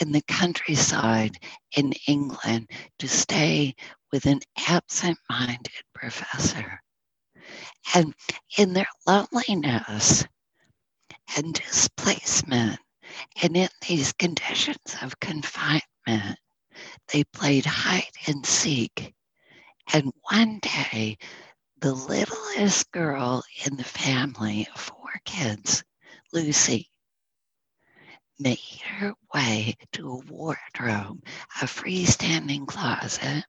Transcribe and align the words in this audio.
in 0.00 0.12
the 0.12 0.22
countryside 0.22 1.38
in 1.76 1.92
England 2.06 2.70
to 2.98 3.08
stay 3.08 3.74
with 4.12 4.26
an 4.26 4.40
absent 4.68 5.18
minded 5.28 5.72
professor. 5.94 6.80
And 7.94 8.14
in 8.56 8.72
their 8.72 8.88
loneliness 9.06 10.24
and 11.36 11.54
displacement, 11.54 12.80
and 13.42 13.56
in 13.56 13.68
these 13.86 14.12
conditions 14.12 14.96
of 15.02 15.20
confinement, 15.20 16.38
they 17.12 17.24
played 17.24 17.66
hide 17.66 18.10
and 18.26 18.44
seek. 18.44 19.14
And 19.92 20.12
one 20.30 20.60
day, 20.60 21.18
the 21.80 21.92
littlest 21.92 22.90
girl 22.92 23.42
in 23.66 23.76
the 23.76 23.84
family 23.84 24.66
of 24.74 24.80
four 24.80 25.20
kids, 25.24 25.84
Lucy, 26.32 26.90
made 28.38 28.58
her 28.98 29.14
way 29.32 29.74
to 29.92 30.10
a 30.10 30.32
wardrobe, 30.32 31.24
a 31.62 31.66
freestanding 31.66 32.66
closet, 32.66 33.44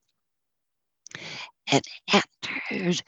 and 1.71 1.83
entered 2.13 3.01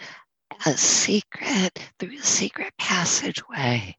a 0.66 0.78
secret, 0.78 1.80
through 2.00 2.18
a 2.18 2.24
secret 2.24 2.74
passageway, 2.78 3.96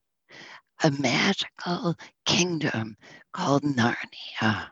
a 0.82 0.90
magical 0.90 1.94
kingdom 2.24 2.96
called 3.32 3.62
Narnia. 3.62 4.70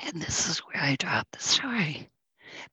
And 0.00 0.20
this 0.20 0.48
is 0.48 0.58
where 0.58 0.82
I 0.82 0.96
drop 0.96 1.26
the 1.32 1.40
story. 1.40 2.10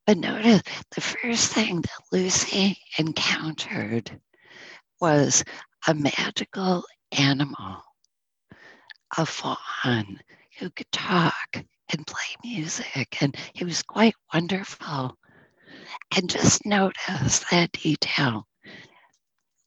But 0.06 0.18
notice 0.18 0.62
the 0.96 1.02
first 1.02 1.54
thing 1.54 1.82
that 1.82 2.04
Lucy 2.12 2.78
encountered 2.98 4.20
was 5.02 5.44
a 5.88 5.94
magical 5.94 6.84
animal, 7.12 7.82
a 9.18 9.26
faun 9.26 10.20
who 10.60 10.70
could 10.70 10.92
talk 10.92 11.56
and 11.56 12.08
play 12.08 12.36
music, 12.44 13.22
and 13.22 13.36
he 13.54 13.64
was 13.64 13.84
quite 13.84 14.16
wonderful. 14.34 15.18
And 16.16 16.30
just 16.30 16.66
notice 16.66 17.40
that 17.52 17.72
detail. 17.74 18.48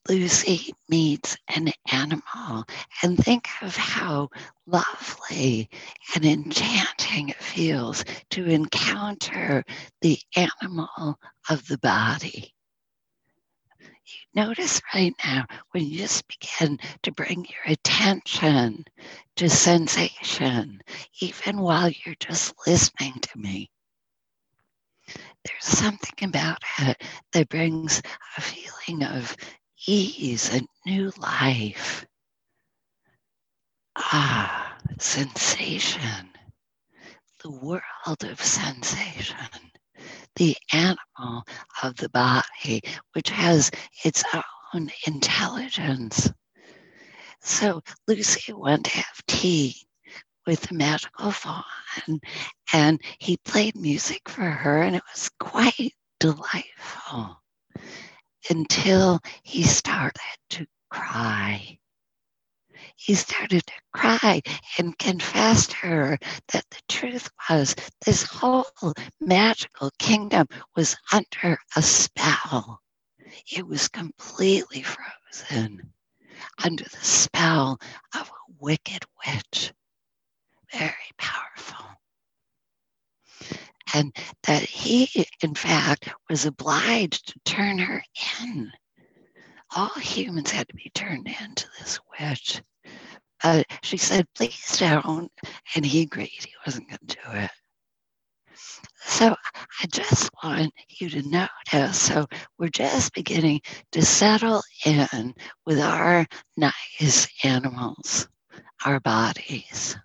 Lucy 0.09 0.73
meets 0.89 1.37
an 1.49 1.73
animal 1.91 2.65
and 3.03 3.19
think 3.19 3.49
of 3.61 3.77
how 3.77 4.29
lovely 4.67 5.69
and 6.15 6.25
enchanting 6.25 7.31
it 7.31 7.43
feels 7.43 8.05
to 8.31 8.47
encounter 8.47 9.65
the 10.03 10.19
animal 10.37 11.19
of 11.51 11.67
the 11.67 11.79
body. 11.79 12.56
Notice 14.35 14.81
right 14.95 15.15
now 15.25 15.47
when 15.73 15.87
you 15.87 15.99
just 15.99 16.25
begin 16.29 16.79
to 17.03 17.13
bring 17.13 17.45
your 17.47 17.73
attention 17.73 18.85
to 19.37 19.49
sensation, 19.49 20.81
even 21.21 21.61
while 21.61 21.91
you're 21.91 22.15
just 22.21 22.55
listening 22.67 23.15
to 23.21 23.39
me. 23.39 23.71
There's 25.45 25.65
something 25.65 26.29
about 26.29 26.63
it 26.81 27.03
that 27.33 27.49
brings 27.49 28.03
a 28.37 28.41
feeling 28.41 29.05
of 29.05 29.37
ease 29.87 30.53
and 30.53 30.67
new 30.85 31.13
life. 31.19 32.05
Ah, 33.97 34.77
sensation, 34.99 36.29
the 37.43 37.51
world 37.51 38.25
of 38.25 38.43
sensation, 38.43 39.37
the 40.37 40.57
animal 40.73 41.45
of 41.83 41.97
the 41.97 42.09
body, 42.11 42.83
which 43.13 43.31
has 43.31 43.71
its 44.05 44.25
own 44.75 44.91
intelligence. 45.07 46.31
So 47.41 47.83
Lucy 48.07 48.53
went 48.53 48.87
to 48.87 48.97
have 48.97 49.27
tea 49.27 49.77
with 50.47 50.61
the 50.63 50.75
magical 50.75 51.31
faun, 51.31 51.65
and 52.73 53.01
he 53.19 53.37
played 53.39 53.77
music 53.77 54.29
for 54.29 54.43
her, 54.43 54.83
and 54.83 54.97
it 54.97 55.03
was 55.13 55.31
quite 55.41 55.93
delightful 56.21 57.43
until 58.51 59.21
he 59.43 59.63
started 59.65 60.21
to 60.51 60.67
cry. 60.91 61.79
He 62.97 63.15
started 63.15 63.65
to 63.67 63.73
cry 63.93 64.43
and 64.79 64.99
confessed 64.99 65.71
to 65.71 65.77
her 65.77 66.19
that 66.49 66.65
the 66.71 66.81
truth 66.89 67.31
was 67.49 67.77
this 68.05 68.25
whole 68.25 68.67
magical 69.21 69.91
kingdom 69.99 70.49
was 70.75 70.97
under 71.13 71.59
a 71.77 71.83
spell. 71.83 72.83
It 73.53 73.67
was 73.67 73.89
completely 73.89 74.83
frozen 74.83 75.93
under 76.65 76.85
the 76.85 77.05
spell 77.05 77.79
of 78.15 78.29
a 78.29 78.53
wicked 78.59 79.05
witch. 79.25 79.73
Very 80.73 81.11
powerful 81.17 81.87
and 83.95 84.15
that 84.43 84.63
he, 84.63 85.27
in 85.43 85.55
fact, 85.55 86.09
was 86.29 86.45
obliged 86.45 87.29
to 87.29 87.41
turn 87.45 87.79
her 87.79 88.03
in. 88.43 88.73
All 89.75 89.89
humans 90.01 90.51
had 90.51 90.69
to 90.69 90.75
be 90.75 90.91
turned 90.95 91.29
into 91.29 91.69
this 91.79 91.99
witch. 92.19 92.63
Uh, 93.43 93.63
she 93.83 93.97
said, 93.97 94.27
please 94.35 94.77
don't. 94.79 95.31
And 95.75 95.85
he 95.85 96.03
agreed 96.03 96.31
he 96.31 96.53
wasn't 96.65 96.89
going 96.89 96.99
to 97.07 97.17
do 97.17 97.39
it. 97.39 97.51
So 99.01 99.35
I 99.83 99.87
just 99.87 100.31
want 100.43 100.73
you 100.89 101.09
to 101.11 101.23
notice. 101.29 101.99
So 101.99 102.27
we're 102.59 102.69
just 102.69 103.15
beginning 103.15 103.61
to 103.93 104.03
settle 104.03 104.63
in 104.85 105.35
with 105.65 105.79
our 105.81 106.27
nice 106.57 107.29
animals, 107.45 108.29
our 108.85 109.01
bodies. 109.01 109.97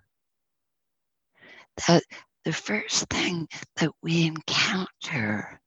That 1.88 2.02
the 2.44 2.52
first 2.52 3.06
thing 3.08 3.48
that 3.76 3.90
we 4.02 4.26
encounter 4.26 5.60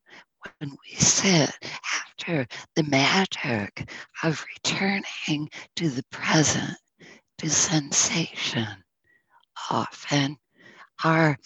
when 0.60 0.72
we 0.72 0.96
sit 0.96 1.52
after 1.94 2.46
the 2.76 2.84
magic 2.84 3.90
of 4.24 4.46
returning 4.56 5.50
to 5.76 5.90
the 5.90 6.04
present, 6.12 6.78
sensation, 7.54 8.84
often 9.70 10.38
are, 11.04 11.38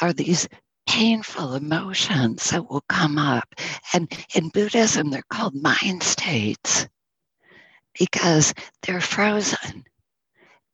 are 0.00 0.12
these 0.12 0.48
painful 0.86 1.54
emotions 1.54 2.50
that 2.50 2.68
will 2.68 2.84
come 2.88 3.18
up. 3.18 3.54
And 3.92 4.12
in 4.34 4.48
Buddhism, 4.50 5.10
they're 5.10 5.22
called 5.28 5.54
mind 5.54 6.02
states 6.02 6.86
because 7.98 8.52
they're 8.82 9.00
frozen. 9.00 9.84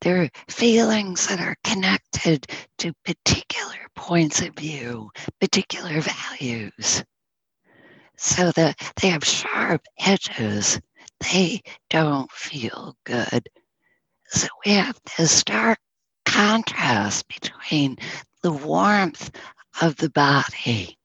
They're 0.01 0.29
feelings 0.47 1.27
that 1.27 1.39
are 1.39 1.55
connected 1.63 2.47
to 2.79 2.93
particular 3.05 3.77
points 3.95 4.41
of 4.41 4.55
view, 4.55 5.11
particular 5.39 6.01
values, 6.01 7.03
so 8.17 8.51
that 8.51 8.77
they 8.99 9.09
have 9.09 9.23
sharp 9.23 9.83
edges. 9.99 10.79
They 11.31 11.61
don't 11.89 12.31
feel 12.31 12.95
good. 13.03 13.47
So 14.31 14.47
we 14.65 14.71
have 14.73 14.99
this 15.17 15.31
stark 15.31 15.77
contrast 16.25 17.27
between 17.27 17.97
the 18.41 18.51
warmth 18.51 19.29
of 19.81 19.97
the 19.97 20.09
body 20.09 20.97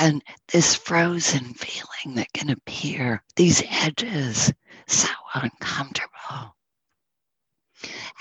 and 0.00 0.22
this 0.48 0.74
frozen 0.74 1.52
feeling 1.54 2.16
that 2.16 2.32
can 2.32 2.48
appear, 2.48 3.22
these 3.36 3.62
edges, 3.68 4.52
so 4.86 5.08
uncomfortable. 5.34 6.56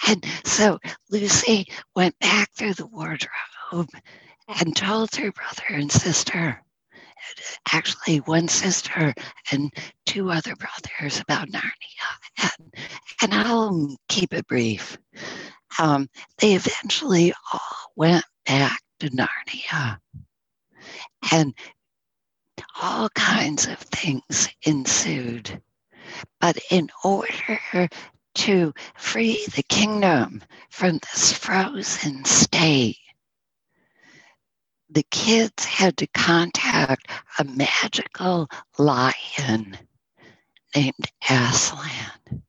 And 0.08 0.26
so 0.44 0.80
Lucy 1.10 1.68
went 1.96 2.20
back 2.20 2.52
through 2.54 2.74
the 2.74 2.88
wardrobe 2.88 3.90
and 4.48 4.76
told 4.76 5.16
her 5.16 5.32
brother 5.32 5.64
and 5.70 5.92
sister, 5.92 6.62
actually 7.72 8.18
one 8.18 8.48
sister 8.48 9.14
and 9.52 9.72
two 10.06 10.32
other 10.32 10.56
brothers 10.56 11.20
about 11.20 11.50
Narnia. 11.50 11.72
And, 12.42 12.74
and 13.22 13.34
I'll 13.34 13.96
keep 14.08 14.34
it 14.34 14.48
brief. 14.48 14.98
Um, 15.80 16.10
they 16.40 16.54
eventually 16.56 17.34
all 17.54 17.92
went 17.96 18.26
back 18.46 18.82
to 19.00 19.10
Narnia. 19.10 19.98
And 21.32 21.54
all 22.82 23.10
kinds 23.10 23.68
of 23.68 23.78
things 23.78 24.50
ensued. 24.64 25.62
But 26.42 26.58
in 26.72 26.90
order 27.04 27.90
to 28.36 28.74
free 28.96 29.46
the 29.56 29.64
kingdom 29.64 30.42
from 30.70 31.00
this 31.00 31.34
frozen 31.34 32.24
state. 32.26 32.98
The 34.92 35.04
kids 35.12 35.66
had 35.66 35.98
to 35.98 36.08
contact 36.08 37.10
a 37.38 37.44
magical 37.44 38.50
lion 38.78 39.78
named 40.76 41.06
Aslan. 41.30 42.44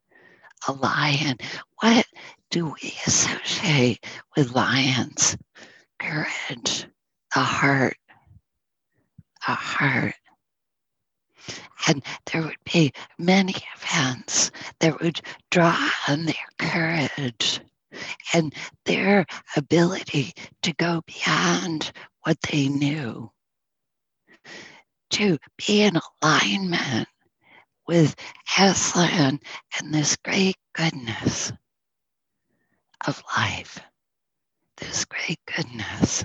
A 0.68 0.72
lion. 0.72 1.36
What 1.80 2.06
do 2.50 2.66
we 2.82 2.94
associate 3.06 4.04
with 4.36 4.54
lions? 4.54 5.36
Courage, 5.98 6.86
a 7.36 7.40
heart, 7.40 7.98
a 9.46 9.54
heart. 9.54 10.14
And 11.88 12.02
there 12.26 12.42
would 12.42 12.64
be 12.72 12.92
many 13.18 13.54
events 13.76 14.50
that 14.80 15.00
would 15.02 15.20
draw 15.50 15.90
on 16.08 16.24
their 16.26 16.34
courage. 16.58 17.60
and 18.34 18.54
their 18.84 19.26
ability 19.56 20.32
to 20.62 20.72
go 20.74 21.02
beyond 21.06 21.92
what 22.22 22.40
they 22.42 22.68
knew, 22.68 23.30
to 25.10 25.38
be 25.56 25.82
in 25.82 25.98
alignment 26.22 27.08
with 27.86 28.14
Aslan 28.58 29.40
and 29.78 29.94
this 29.94 30.16
great 30.16 30.56
goodness 30.74 31.52
of 33.06 33.22
life, 33.36 33.80
this 34.76 35.04
great 35.04 35.40
goodness. 35.56 36.24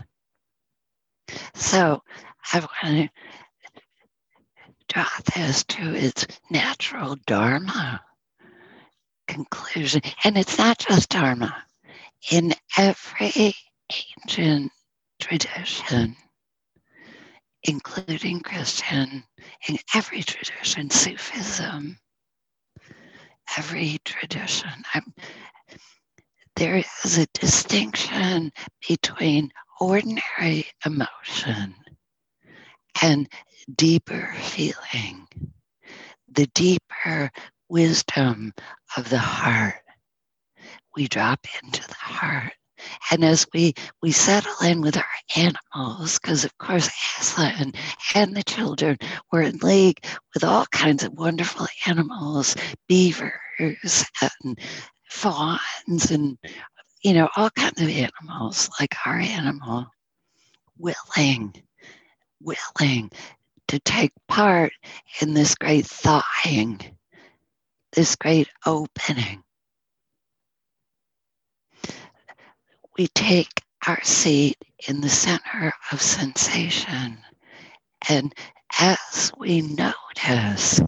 So 1.56 2.02
I 2.54 2.60
want 2.60 2.70
to 2.84 3.10
draw 4.88 5.08
this 5.36 5.64
to 5.64 5.96
its 5.96 6.28
natural 6.50 7.16
dharma 7.26 8.02
conclusion. 9.28 10.02
And 10.24 10.38
it's 10.38 10.58
not 10.58 10.78
just 10.78 11.10
dharma. 11.10 11.56
In 12.32 12.54
every 12.78 13.56
ancient 13.90 14.72
tradition, 15.20 16.16
including 17.64 18.42
Christian, 18.42 19.24
in 19.68 19.78
every 19.96 20.24
tradition, 20.24 20.90
Sufism, 20.90 21.98
every 23.58 23.98
tradition, 24.06 24.70
I'm, 24.94 25.14
there 26.56 26.78
is 26.78 27.18
a 27.18 27.28
distinction 27.34 28.52
between 28.88 29.52
ordinary 29.80 30.66
emotion 30.86 31.76
and 33.02 33.28
deeper 33.76 34.34
feeling, 34.40 35.28
the 36.32 36.48
deeper 36.54 37.32
wisdom 37.70 38.54
of 38.96 39.10
the 39.10 39.18
heart. 39.20 39.82
We 40.96 41.08
drop 41.08 41.46
into 41.64 41.86
the 41.88 41.96
heart. 41.96 42.54
And 43.12 43.24
as 43.24 43.46
we, 43.54 43.74
we 44.02 44.12
settle 44.12 44.56
in 44.64 44.82
with 44.82 44.98
our 44.98 45.06
animals, 45.36 46.20
because 46.20 46.44
of 46.46 46.58
course 46.58 46.90
Aslan 47.20 47.74
and 48.14 48.36
the 48.36 48.44
children 48.44 48.98
were 49.32 49.42
in 49.42 49.58
league 49.58 50.06
with 50.34 50.44
all 50.44 50.66
kinds 50.68 51.04
of 51.04 51.14
wonderful 51.14 51.68
animals, 51.88 52.56
beavers 52.88 54.06
and 54.44 54.60
fauns 55.10 56.12
and 56.12 56.38
you 57.06 57.14
know, 57.14 57.30
all 57.38 57.52
kinds 57.52 57.80
of 57.80 57.88
animals, 57.88 58.68
like 58.80 58.96
our 59.06 59.20
animal, 59.20 59.86
willing, 60.80 61.54
willing 62.42 63.12
to 63.68 63.80
take 63.82 64.12
part 64.28 64.74
in 65.22 65.36
this 65.36 65.54
great 65.54 65.86
thawing, 65.86 66.82
this 67.94 68.16
great 68.16 68.50
opening. 68.66 69.44
We 72.98 73.08
take 73.08 73.62
our 73.88 74.02
seat 74.04 74.58
in 74.88 75.02
the 75.02 75.10
center 75.10 75.74
of 75.92 76.02
sensation. 76.02 77.18
And 78.08 78.34
as 78.80 79.32
we 79.38 79.62
notice 79.62 80.82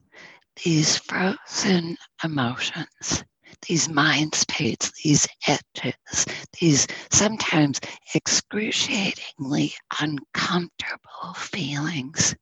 these 0.63 0.97
frozen 0.97 1.97
emotions, 2.23 3.23
these 3.67 3.89
mind 3.89 4.35
states, 4.35 4.91
these 5.03 5.27
edges, 5.47 6.25
these 6.59 6.87
sometimes 7.11 7.81
excruciatingly 8.15 9.73
uncomfortable 9.99 11.33
feelings, 11.35 12.35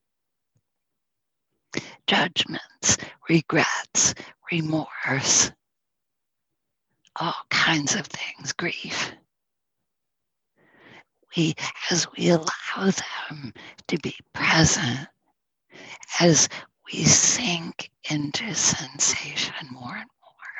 judgments, 2.05 2.97
regrets, 3.29 4.13
remorse, 4.51 5.51
all 7.19 7.35
kinds 7.49 7.95
of 7.95 8.05
things, 8.05 8.53
grief. 8.53 9.13
We, 11.35 11.55
as 11.91 12.07
we 12.17 12.29
allow 12.29 12.91
them 13.29 13.53
to 13.87 13.97
be 13.99 14.15
present, 14.33 15.07
as 16.19 16.49
we 16.91 17.03
sink 17.03 17.91
into 18.09 18.53
sensation 18.55 19.67
more 19.71 19.95
and 19.95 20.09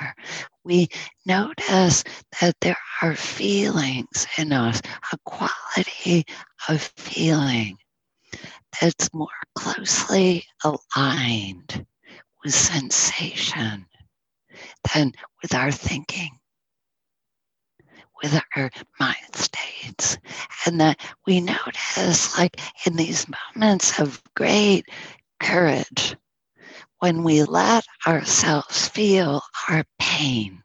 more, 0.02 0.16
we 0.64 0.90
notice 1.26 2.04
that 2.42 2.56
there 2.62 2.78
are 3.02 3.16
feelings 3.16 4.28
in 4.38 4.52
us, 4.54 4.82
a 5.14 5.18
quality 5.26 6.26
of 6.70 6.82
feeling 6.98 7.78
that's 8.82 9.14
more 9.14 9.28
closely 9.56 10.46
aligned 10.64 11.86
with 12.44 12.54
sensation 12.54 13.86
than 14.94 15.14
with 15.42 15.54
our 15.54 15.72
thinking, 15.72 16.32
with 18.22 18.40
our 18.56 18.70
mind 19.00 19.36
states. 19.36 20.18
And 20.66 20.80
that 20.82 21.00
we 21.26 21.42
notice, 21.42 22.38
like 22.38 22.60
in 22.86 22.96
these 22.96 23.26
moments 23.56 24.00
of 24.00 24.22
great 24.36 24.86
courage, 25.40 26.16
when 27.00 27.24
we 27.24 27.44
let 27.44 27.86
ourselves 28.08 28.88
feel 28.88 29.42
our 29.70 29.84
pain, 30.00 30.64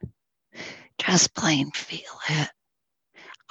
just 0.99 1.35
plain 1.35 1.71
feel 1.73 2.19
it, 2.29 2.49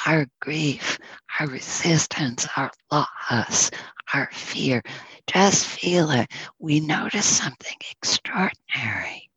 our 0.06 0.28
grief, 0.40 0.98
our 1.40 1.48
resistance, 1.48 2.48
our 2.56 2.72
loss, 2.92 3.70
our 4.14 4.30
fear, 4.32 4.82
just 5.28 5.66
feel 5.66 6.10
it. 6.12 6.32
We 6.58 6.80
notice 6.80 7.26
something 7.26 7.78
extraordinary. 7.92 9.30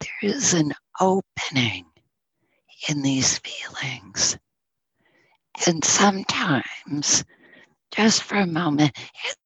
There 0.00 0.30
is 0.30 0.54
an 0.54 0.72
opening 1.00 1.86
in 2.88 3.02
these 3.02 3.38
feelings. 3.38 4.38
And 5.66 5.84
sometimes, 5.84 7.24
just 7.90 8.22
for 8.22 8.36
a 8.36 8.46
moment, 8.46 8.96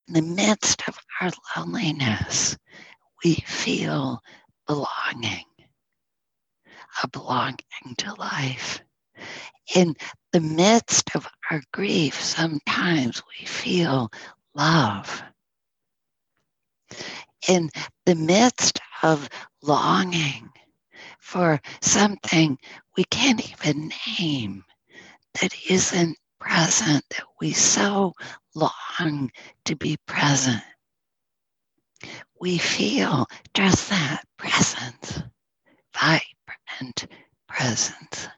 in 0.09 0.15
the 0.15 0.23
midst 0.23 0.87
of 0.89 0.99
our 1.21 1.31
loneliness, 1.57 2.57
we 3.25 3.35
feel 3.47 4.21
belonging, 4.67 5.45
a 7.03 7.09
belonging 7.09 7.95
to 7.99 8.15
life. 8.15 8.81
In 9.75 9.95
the 10.33 10.41
midst 10.41 11.15
of 11.17 11.27
our 11.51 11.63
grief, 11.73 12.21
sometimes 12.21 13.23
we 13.41 13.47
feel 13.47 14.11
love. 14.55 15.23
In 17.49 17.71
the 18.07 18.15
midst 18.15 18.79
of 19.03 19.29
longing 19.63 20.51
for 21.21 21.61
something 21.81 22.59
we 22.97 23.05
can't 23.05 23.51
even 23.51 23.91
name 24.19 24.65
that 25.41 25.55
isn't 25.69 26.17
present, 26.39 27.05
that 27.11 27.25
we 27.41 27.53
so 27.53 28.13
long 28.55 29.31
to 29.65 29.77
be 29.77 29.97
present 30.07 30.63
we 32.41 32.59
feel 32.59 33.27
just 33.55 33.89
that 33.89 34.23
presence, 34.37 35.23
vibrant 35.95 37.07
presence. 37.49 38.29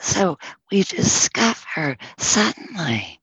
So 0.00 0.38
we 0.70 0.84
discover 0.84 1.96
suddenly 2.16 3.20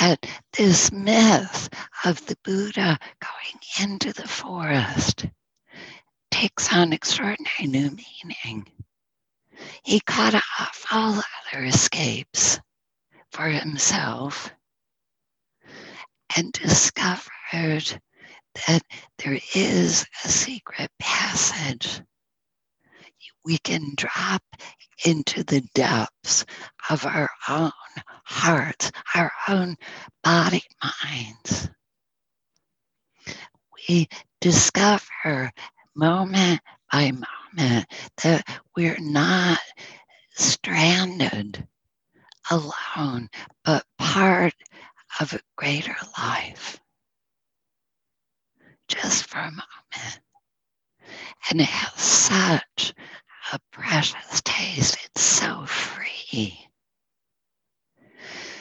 that 0.00 0.26
this 0.52 0.90
myth 0.90 1.68
of 2.04 2.24
the 2.26 2.36
Buddha 2.42 2.98
going 3.20 3.88
into 3.88 4.12
the 4.12 4.26
forest 4.26 5.26
takes 6.34 6.72
on 6.72 6.92
extraordinary 6.92 7.68
new 7.68 7.96
meaning. 8.24 8.66
He 9.84 10.00
cut 10.00 10.34
off 10.34 10.84
all 10.90 11.12
other 11.52 11.64
escapes 11.64 12.58
for 13.30 13.44
himself 13.44 14.50
and 16.36 16.50
discovered 16.52 18.00
that 18.66 18.82
there 19.18 19.38
is 19.54 20.04
a 20.24 20.28
secret 20.28 20.90
passage. 20.98 22.02
We 23.44 23.58
can 23.58 23.92
drop 23.96 24.42
into 25.04 25.44
the 25.44 25.60
depths 25.72 26.44
of 26.90 27.06
our 27.06 27.30
own 27.48 27.70
hearts, 28.24 28.90
our 29.14 29.30
own 29.46 29.76
body 30.24 30.64
minds. 30.82 31.68
We 33.88 34.08
discover 34.40 35.52
moment 35.94 36.60
by 36.92 37.10
moment 37.12 37.86
that 38.22 38.44
we're 38.76 38.98
not 39.00 39.58
stranded 40.34 41.66
alone, 42.50 43.28
but 43.64 43.84
part 43.98 44.54
of 45.20 45.32
a 45.32 45.40
greater 45.56 45.96
life 46.18 46.80
just 48.88 49.26
for 49.26 49.38
a 49.38 49.50
moment. 49.50 50.20
And 51.50 51.60
it 51.60 51.66
has 51.68 52.00
such 52.00 52.94
a 53.52 53.58
precious 53.70 54.42
taste. 54.44 54.96
It's 55.04 55.22
so 55.22 55.64
free. 55.66 56.58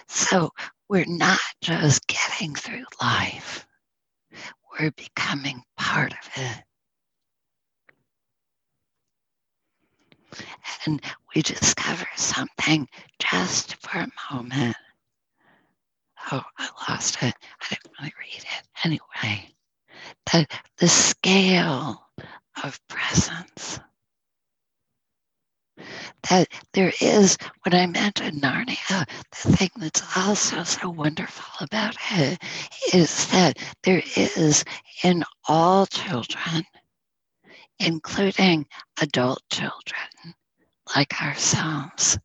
So 0.07 0.51
we're 0.89 1.05
not 1.07 1.39
just 1.61 2.05
getting 2.07 2.55
through 2.55 2.85
life, 3.01 3.65
we're 4.79 4.91
becoming 4.91 5.63
part 5.77 6.13
of 6.13 6.29
it. 6.35 6.63
And 10.85 11.01
we 11.35 11.41
discover 11.41 12.05
something 12.15 12.87
just 13.19 13.75
for 13.75 13.99
a 13.99 14.33
moment. 14.33 14.75
Oh, 16.31 16.43
I 16.57 16.69
lost 16.89 17.17
it. 17.21 17.33
I 17.61 17.65
didn't 17.69 17.91
want 17.99 18.11
to 18.11 18.17
read 18.19 18.43
it. 18.43 18.67
Anyway, 18.83 19.49
the, 20.31 20.47
the 20.77 20.87
scale 20.87 22.05
of 22.63 22.79
presence. 22.87 23.79
That 26.29 26.47
there 26.73 26.93
is, 27.01 27.37
when 27.63 27.73
I 27.73 27.85
mentioned 27.87 28.41
Narnia, 28.41 29.05
the 29.31 29.57
thing 29.57 29.69
that's 29.77 30.01
also 30.17 30.63
so 30.63 30.89
wonderful 30.89 31.65
about 31.65 31.95
it 32.11 32.41
is 32.93 33.27
that 33.27 33.57
there 33.83 34.01
is 34.15 34.63
in 35.03 35.23
all 35.47 35.85
children, 35.87 36.63
including 37.79 38.67
adult 39.01 39.41
children 39.49 40.35
like 40.95 41.21
ourselves, 41.21 42.17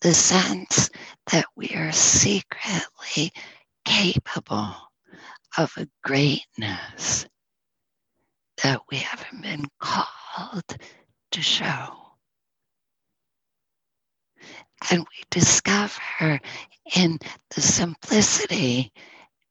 the 0.00 0.14
sense 0.14 0.90
that 1.32 1.46
we 1.56 1.70
are 1.74 1.92
secretly 1.92 3.32
capable 3.84 4.74
of 5.58 5.72
a 5.76 5.88
greatness 6.04 7.26
that 8.62 8.80
we 8.90 8.98
haven't 8.98 9.42
been 9.42 9.64
called 9.80 10.76
to 11.30 11.42
show. 11.42 11.88
And 14.90 15.00
we 15.00 15.24
discover 15.30 16.40
in 16.94 17.18
the 17.54 17.60
simplicity 17.60 18.92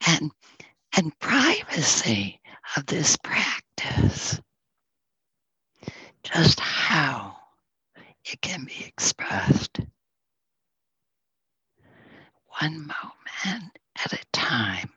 and, 0.08 0.32
and 0.96 1.18
privacy 1.20 2.40
of 2.78 2.86
this 2.86 3.18
practice 3.18 4.40
just 6.26 6.60
how 6.60 7.38
it 8.26 8.42
can 8.42 8.66
be 8.66 8.84
expressed 8.86 9.80
one 12.60 12.80
moment 12.80 13.72
at 14.04 14.14
a 14.14 14.26
time. 14.34 14.90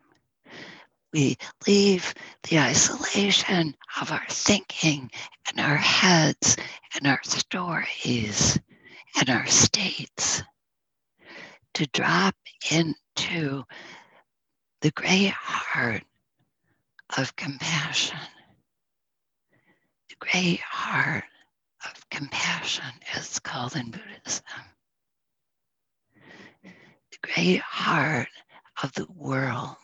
We 1.13 1.37
leave 1.67 2.13
the 2.49 2.59
isolation 2.59 3.75
of 4.01 4.11
our 4.11 4.25
thinking 4.29 5.11
and 5.49 5.59
our 5.59 5.75
heads 5.75 6.57
and 6.95 7.07
our 7.07 7.21
stories 7.23 8.59
and 9.19 9.29
our 9.29 9.45
states 9.47 10.43
to 11.75 11.85
drop 11.87 12.35
into 12.71 13.63
the 14.81 14.91
great 14.91 15.31
heart 15.31 16.03
of 17.17 17.35
compassion. 17.35 18.17
Great 20.19 20.59
heart 20.61 21.23
of 21.85 22.09
compassion 22.09 22.85
is 23.15 23.39
called 23.39 23.75
in 23.75 23.91
Buddhism 23.91 24.43
The 27.11 27.17
great 27.21 27.61
heart 27.61 28.27
of 28.83 28.93
the 28.93 29.07
world, 29.13 29.77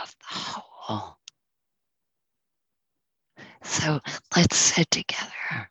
of 0.00 0.16
the 0.18 0.34
whole. 0.34 1.16
So 3.62 4.00
let's 4.36 4.56
sit 4.56 4.90
together. 4.90 5.70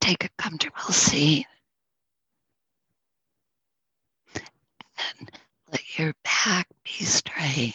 Take 0.00 0.24
a 0.24 0.28
comfortable 0.38 0.92
seat 0.92 1.46
and 5.20 5.30
let 5.70 5.98
your 5.98 6.14
back 6.24 6.66
be 6.84 7.04
straight. 7.04 7.74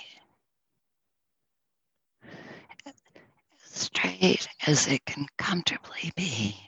Straight 3.78 4.48
as 4.66 4.88
it 4.88 5.06
can 5.06 5.28
comfortably 5.38 6.12
be. 6.16 6.68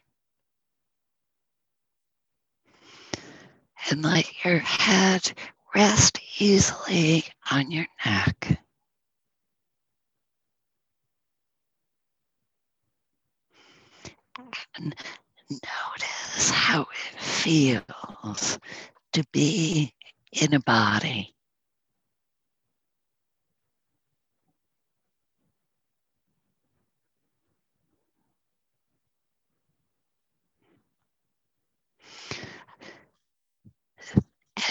and 3.90 4.04
let 4.04 4.26
your 4.44 4.60
head 4.60 5.32
rest 5.74 6.20
easily 6.40 7.24
on 7.52 7.72
your 7.72 7.88
neck. 8.06 8.60
And 14.76 14.96
notice 15.50 16.50
how 16.52 16.82
it 16.82 17.20
feels 17.20 18.60
to 19.14 19.24
be 19.32 19.94
in 20.32 20.54
a 20.54 20.60
body. 20.60 21.34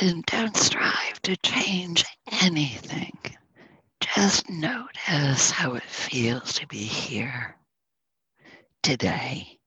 And 0.01 0.25
don't 0.27 0.57
strive 0.57 1.21
to 1.23 1.37
change 1.39 2.05
anything. 2.43 3.19
Just 4.01 4.49
notice 4.49 5.51
how 5.51 5.75
it 5.75 5.83
feels 5.83 6.55
to 6.55 6.67
be 6.69 6.85
here 6.85 7.57
today. 8.83 9.58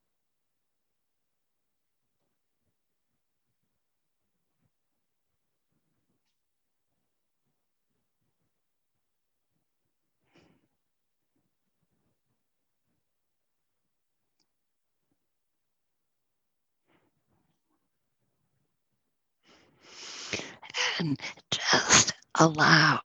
And 21.02 21.20
just 21.50 22.12
allow 22.38 23.00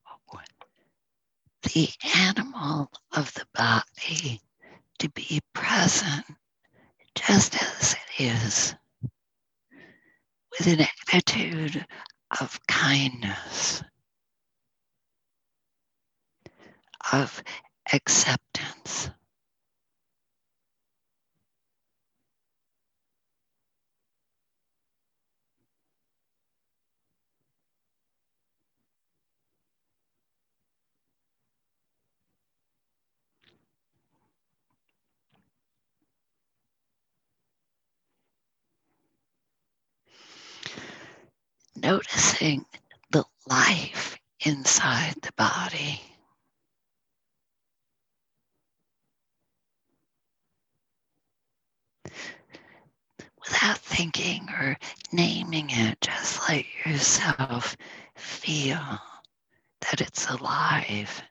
the 1.74 1.90
animal 2.16 2.92
of 3.16 3.34
the 3.34 3.46
body 3.56 4.40
to 5.00 5.10
be 5.10 5.42
present 5.54 6.24
just 7.16 7.56
as 7.56 7.94
it 7.94 8.24
is 8.24 8.76
with 10.52 10.68
an 10.68 10.86
attitude 11.08 11.84
of 12.40 12.60
kindness, 12.68 13.82
of 17.12 17.44
acceptance. 17.92 19.10
Noticing 41.82 42.66
the 43.12 43.24
life 43.48 44.18
inside 44.46 45.16
the 45.22 45.32
body. 45.34 46.02
Without 53.40 53.78
thinking 53.78 54.48
or 54.50 54.78
naming 55.12 55.70
it, 55.70 56.00
just 56.02 56.50
let 56.50 56.66
yourself 56.86 57.78
feel 58.16 59.00
that 59.82 60.02
it's 60.02 60.30
alive. 60.30 61.24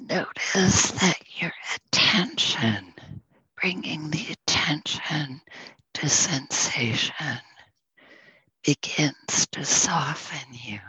Notice 0.00 0.90
that 0.92 1.18
your 1.40 1.52
attention, 1.76 2.94
bringing 3.60 4.10
the 4.10 4.26
attention 4.32 5.40
to 5.94 6.08
sensation, 6.08 7.40
begins 8.64 9.46
to 9.52 9.64
soften 9.64 10.52
you, 10.52 10.80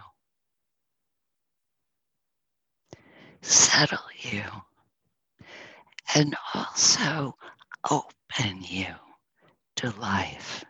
settle 3.41 3.99
you, 4.19 4.43
and 6.15 6.35
also 6.53 7.35
open 7.89 8.61
you 8.63 8.87
to 9.77 9.91
life. 9.99 10.65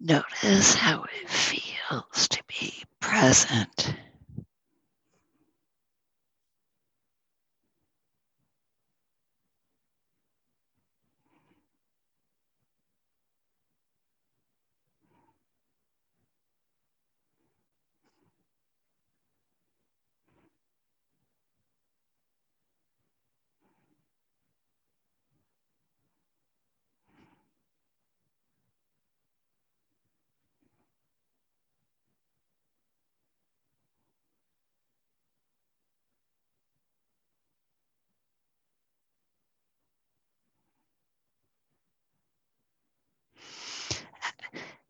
Notice 0.00 0.74
how 0.74 1.04
it 1.04 1.28
feels 1.28 2.28
to 2.28 2.42
be 2.48 2.84
present. 3.00 3.94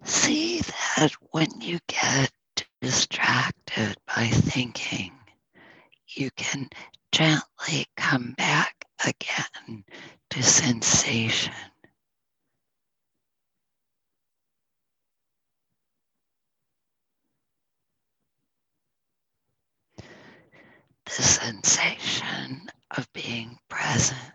See 0.04 0.60
that 0.98 1.12
when 1.30 1.60
you 1.60 1.78
get 1.86 2.32
distracted 2.80 3.96
by 4.08 4.26
thinking, 4.26 5.12
you 6.08 6.28
can 6.32 6.68
gently 7.12 7.86
come 7.96 8.34
back 8.36 8.84
again 9.06 9.84
to 10.30 10.42
sensation. 10.42 11.52
The 21.04 21.22
sensation 21.22 22.68
of 22.90 23.06
being 23.12 23.56
present. 23.68 24.32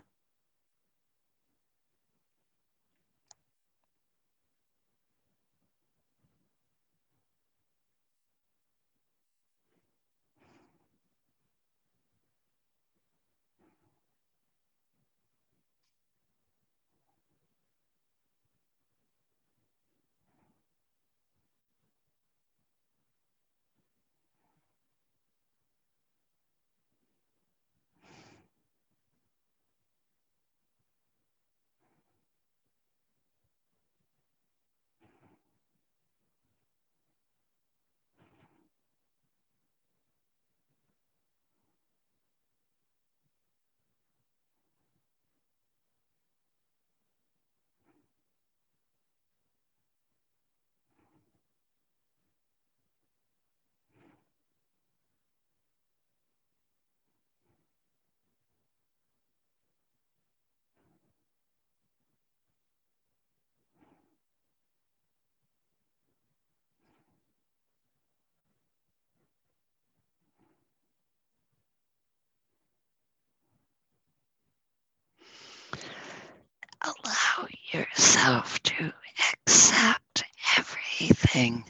allow 76.84 77.46
yourself 77.74 78.62
to 78.62 78.92
accept 79.32 80.24
everything 80.56 81.64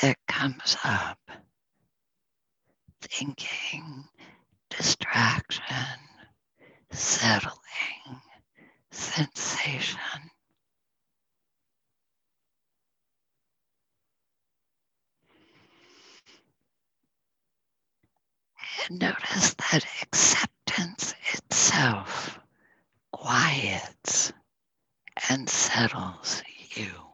that 0.00 0.16
comes 0.26 0.76
up 0.84 1.18
thinking, 3.02 4.04
distraction, 4.70 5.98
settling, 6.90 8.20
sensation. 8.90 9.98
And 18.88 18.98
notice 18.98 19.54
that 19.54 19.84
acceptance 20.02 21.14
itself 21.34 22.38
quiets 23.12 24.32
and 25.28 25.48
settles 25.48 26.42
you. 26.74 27.09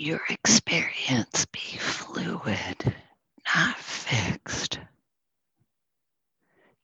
your 0.00 0.22
experience 0.30 1.44
be 1.52 1.58
fluid, 1.60 2.94
not 3.54 3.76
fixed, 3.76 4.78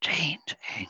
changing. 0.02 0.88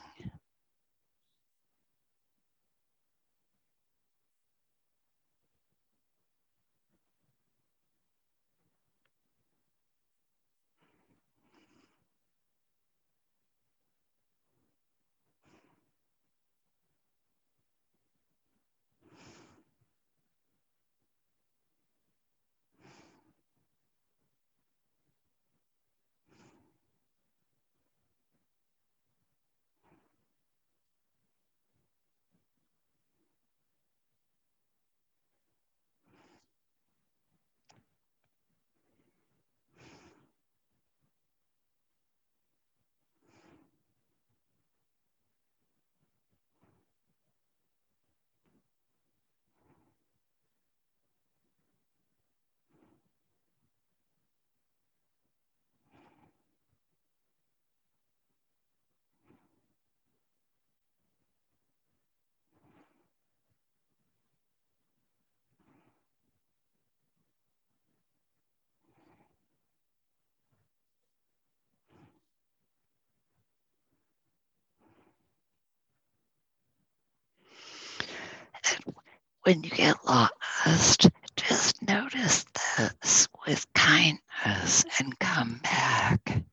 When 79.47 79.63
you 79.63 79.69
get 79.69 79.95
lost, 80.05 81.09
just 81.37 81.81
notice 81.81 82.45
this 82.77 83.29
with 83.47 83.65
kindness 83.73 84.83
and 84.99 85.17
come 85.19 85.61
back, 85.63 86.43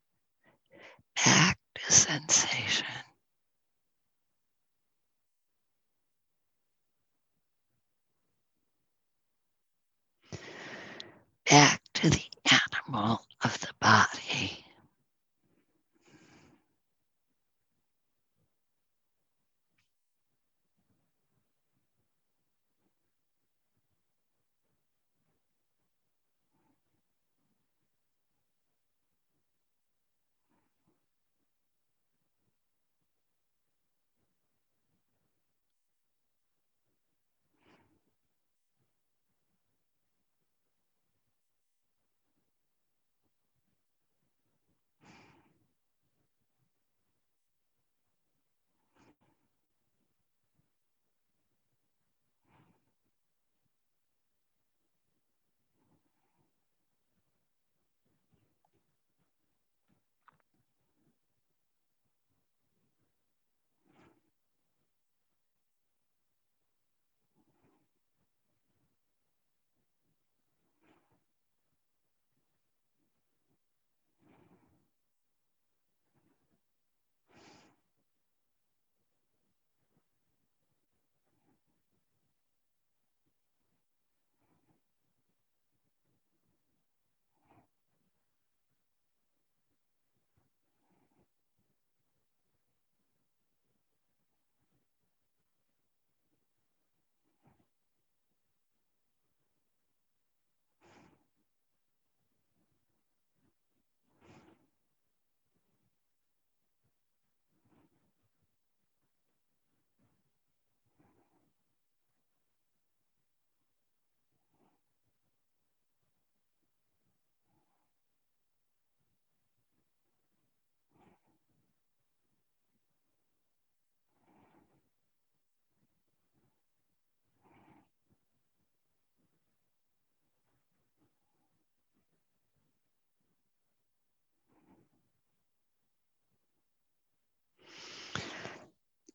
back 1.16 1.58
to 1.74 1.92
sensation. 1.92 2.86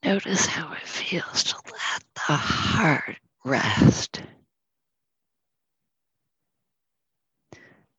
Notice 0.04 0.46
how 0.46 0.72
it 0.74 0.88
feels 0.88 1.44
to 1.44 1.56
let 1.66 2.04
the 2.16 2.34
heart 2.36 3.18
rest. 3.44 4.22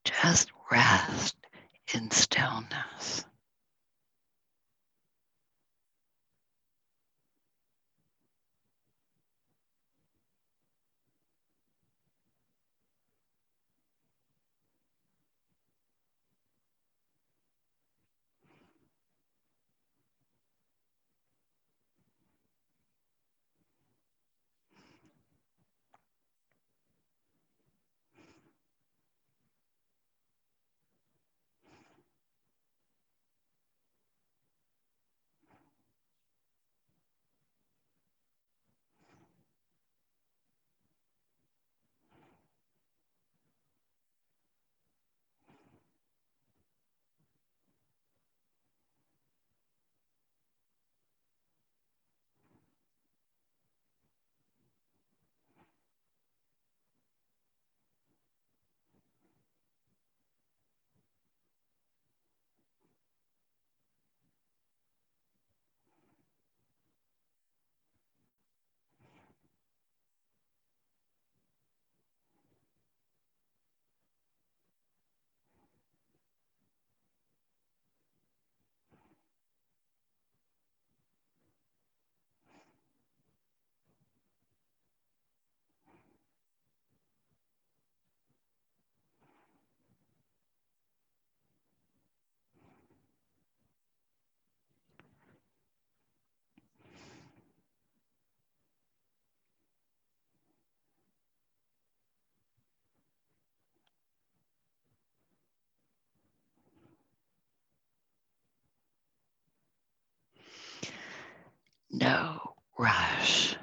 Just 0.05 0.51
rest 0.71 1.37
in 1.95 2.11
stillness. 2.11 2.90
No 111.93 112.55
rush, 112.79 113.57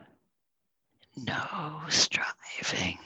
no 1.15 1.81
striving. 1.89 2.99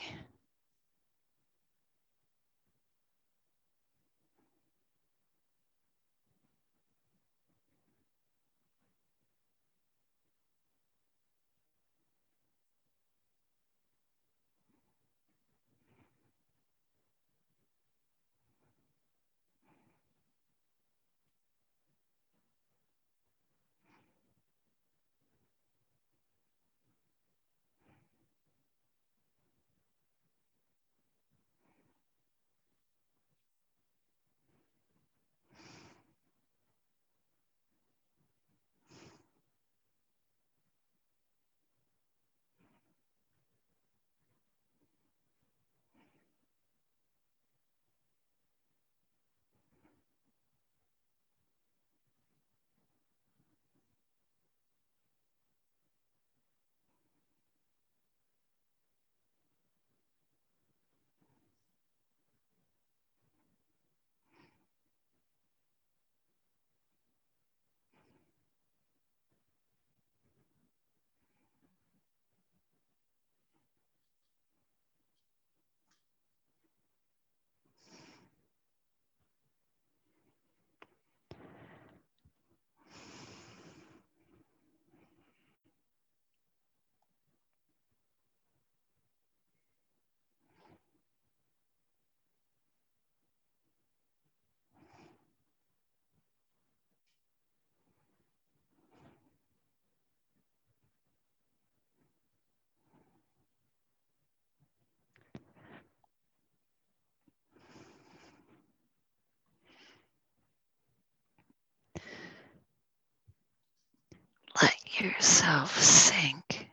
Yourself 115.02 115.80
sink 115.80 116.68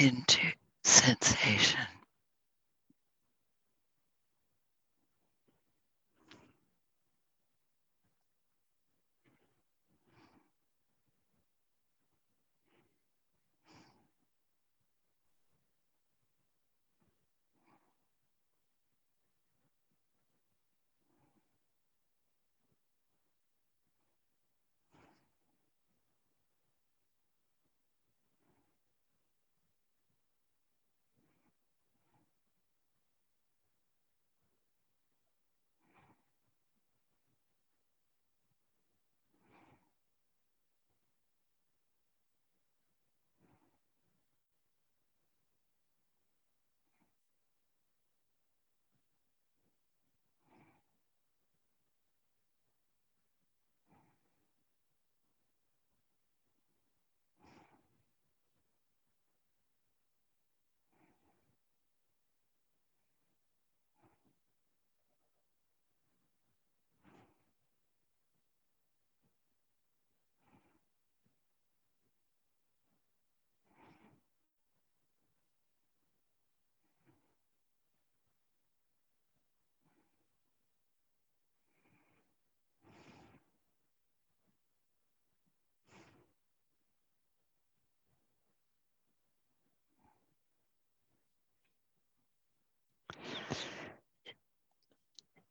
into 0.00 0.40
sensation. 0.82 1.80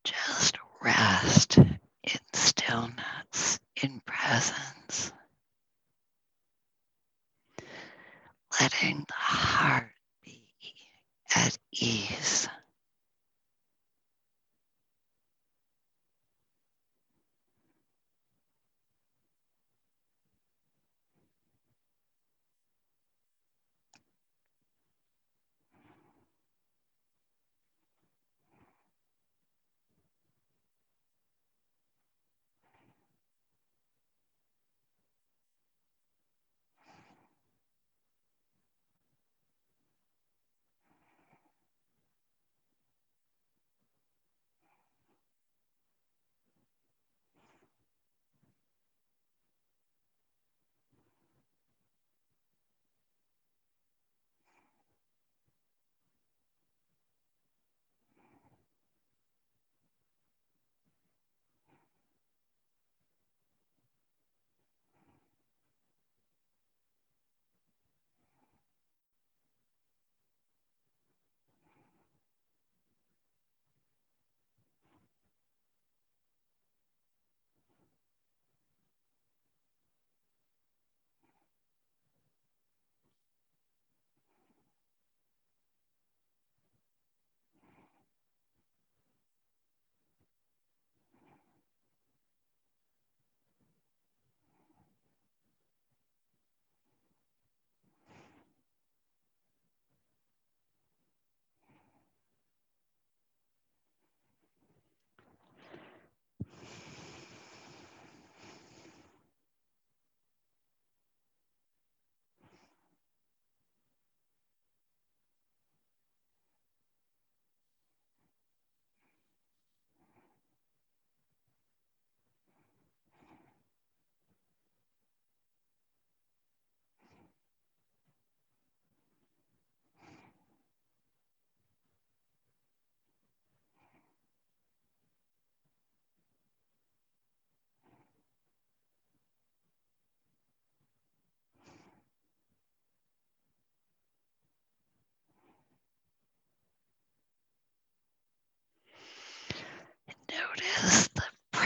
Just 0.03 0.59
in 1.57 2.19
stillness, 2.33 3.59
in 3.81 4.01
presence. 4.05 5.11
Letting 8.59 9.05
the 9.07 9.13
heart 9.13 9.91
be 10.23 10.43
at 11.35 11.57
ease. 11.73 12.47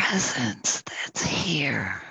Presence 0.10 0.82
that's 0.82 1.24
here. 1.24 2.09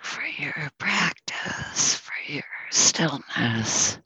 For 0.00 0.24
your 0.40 0.70
practice, 0.78 1.94
for 1.94 2.32
your 2.32 2.42
stillness. 2.70 3.98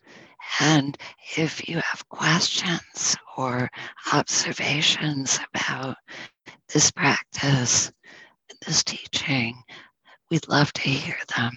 And 0.61 0.97
if 1.37 1.69
you 1.69 1.77
have 1.77 2.09
questions 2.09 3.17
or 3.37 3.71
observations 4.13 5.39
about 5.55 5.97
this 6.73 6.91
practice, 6.91 7.91
this 8.67 8.85
teaching, 8.85 9.63
we'd 10.31 10.49
love 10.49 10.73
to 10.75 10.89
hear 10.89 11.17
them. 11.37 11.53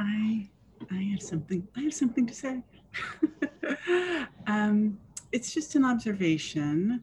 I 0.00 0.48
I 0.90 1.02
have 1.12 1.22
something 1.22 1.66
I 1.76 1.82
have 1.82 1.94
something 1.94 2.26
to 2.26 2.34
say. 2.34 2.62
um, 4.46 4.98
it's 5.30 5.52
just 5.52 5.74
an 5.74 5.84
observation, 5.84 7.02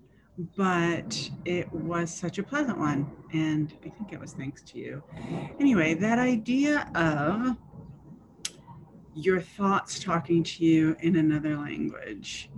but 0.55 1.29
it 1.45 1.71
was 1.71 2.11
such 2.11 2.39
a 2.39 2.43
pleasant 2.43 2.77
one, 2.77 3.09
and 3.33 3.73
I 3.85 3.89
think 3.89 4.11
it 4.11 4.19
was 4.19 4.33
thanks 4.33 4.63
to 4.63 4.79
you. 4.79 5.03
Anyway, 5.59 5.93
that 5.93 6.17
idea 6.17 6.89
of 6.95 7.55
your 9.13 9.41
thoughts 9.41 9.99
talking 9.99 10.43
to 10.43 10.65
you 10.65 10.95
in 10.99 11.15
another 11.15 11.55
language 11.55 12.49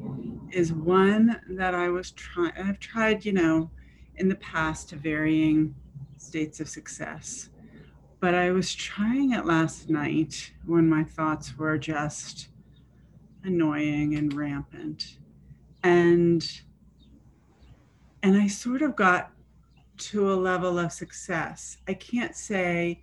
is 0.52 0.74
one 0.74 1.40
that 1.50 1.76
I 1.76 1.90
was 1.90 2.12
trying. 2.12 2.54
I've 2.54 2.80
tried, 2.80 3.26
you 3.26 3.34
know, 3.34 3.70
in 4.16 4.30
the 4.30 4.36
past 4.36 4.90
to 4.90 4.96
varying 4.96 5.76
states 6.18 6.60
of 6.60 6.70
success 6.70 7.50
but 8.20 8.36
I 8.36 8.52
was 8.52 8.76
trying 8.76 9.32
it 9.32 9.46
last 9.46 9.90
night 9.90 10.52
when 10.66 10.90
my 10.90 11.04
thoughts 11.04 11.58
were 11.58 11.78
just 11.78 12.50
annoying 13.44 14.16
and 14.16 14.34
rampant. 14.34 15.18
And 15.84 16.46
and 18.22 18.36
I 18.36 18.48
sort 18.48 18.82
of 18.82 18.98
got 18.98 19.32
to 19.98 20.34
a 20.34 20.36
level 20.36 20.78
of 20.78 20.92
success. 20.92 21.78
I 21.88 21.94
can't 21.94 22.36
say 22.36 23.02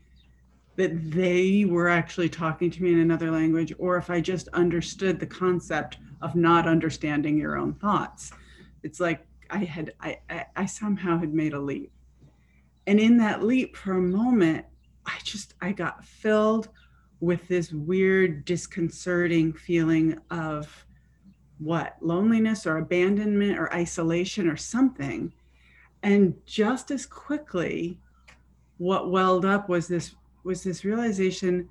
that 0.76 1.10
they 1.10 1.64
were 1.64 1.88
actually 1.88 2.28
talking 2.28 2.70
to 2.70 2.82
me 2.82 2.92
in 2.92 3.00
another 3.00 3.30
language 3.30 3.72
or 3.78 3.96
if 3.96 4.10
I 4.10 4.20
just 4.20 4.48
understood 4.48 5.18
the 5.18 5.26
concept 5.26 5.96
of 6.20 6.34
not 6.34 6.68
understanding 6.68 7.38
your 7.38 7.56
own 7.56 7.72
thoughts. 7.74 8.32
It's 8.82 9.00
like 9.00 9.26
I 9.48 9.58
had 9.58 9.94
I, 10.00 10.18
I, 10.28 10.46
I 10.54 10.66
somehow 10.66 11.18
had 11.18 11.32
made 11.32 11.54
a 11.54 11.60
leap. 11.60 11.90
And 12.86 13.00
in 13.00 13.16
that 13.18 13.42
leap 13.42 13.74
for 13.76 13.92
a 13.92 14.02
moment, 14.02 14.66
I 15.06 15.18
just 15.22 15.54
I 15.60 15.72
got 15.72 16.04
filled 16.04 16.68
with 17.20 17.46
this 17.48 17.72
weird 17.72 18.44
disconcerting 18.44 19.52
feeling 19.52 20.18
of 20.30 20.84
what 21.58 21.96
loneliness 22.00 22.66
or 22.66 22.78
abandonment 22.78 23.58
or 23.58 23.72
isolation 23.72 24.48
or 24.48 24.56
something. 24.56 25.32
And 26.02 26.34
just 26.44 26.90
as 26.90 27.06
quickly 27.06 27.98
what 28.78 29.10
welled 29.10 29.46
up 29.46 29.68
was 29.68 29.88
this 29.88 30.14
was 30.44 30.62
this 30.62 30.84
realization 30.84 31.68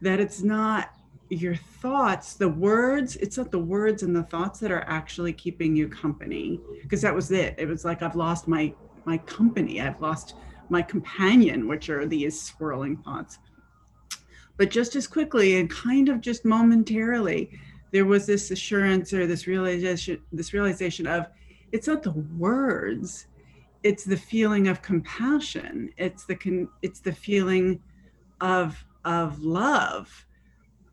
that 0.00 0.18
it's 0.20 0.42
not 0.42 0.90
your 1.28 1.54
thoughts 1.54 2.34
the 2.34 2.48
words 2.48 3.14
it's 3.16 3.36
not 3.36 3.52
the 3.52 3.58
words 3.58 4.02
and 4.02 4.16
the 4.16 4.22
thoughts 4.24 4.58
that 4.58 4.72
are 4.72 4.84
actually 4.88 5.32
keeping 5.32 5.76
you 5.76 5.88
company. 5.88 6.60
Because 6.82 7.02
that 7.02 7.14
was 7.14 7.30
it. 7.30 7.54
It 7.58 7.66
was 7.66 7.84
like 7.84 8.02
i've 8.02 8.16
lost 8.16 8.48
my 8.48 8.72
my 9.04 9.18
company. 9.18 9.80
I've 9.80 10.00
lost 10.00 10.34
my 10.70 10.82
companion, 10.82 11.68
which 11.68 11.90
are 11.90 12.06
these 12.06 12.40
swirling 12.40 12.96
thoughts. 12.98 13.38
But 14.56 14.70
just 14.70 14.94
as 14.96 15.06
quickly 15.06 15.58
and 15.58 15.70
kind 15.70 16.08
of 16.08 16.20
just 16.20 16.44
momentarily, 16.44 17.58
there 17.92 18.04
was 18.04 18.26
this 18.26 18.50
assurance 18.50 19.12
or 19.12 19.26
this 19.26 19.46
realization, 19.46 20.20
this 20.32 20.52
realization 20.52 21.06
of 21.06 21.26
it's 21.72 21.86
not 21.86 22.02
the 22.02 22.12
words, 22.12 23.26
it's 23.82 24.04
the 24.04 24.16
feeling 24.16 24.68
of 24.68 24.82
compassion. 24.82 25.90
It's 25.96 26.24
the 26.24 26.34
con, 26.34 26.68
it's 26.82 27.00
the 27.00 27.12
feeling 27.12 27.80
of 28.40 28.84
of 29.04 29.42
love 29.42 30.26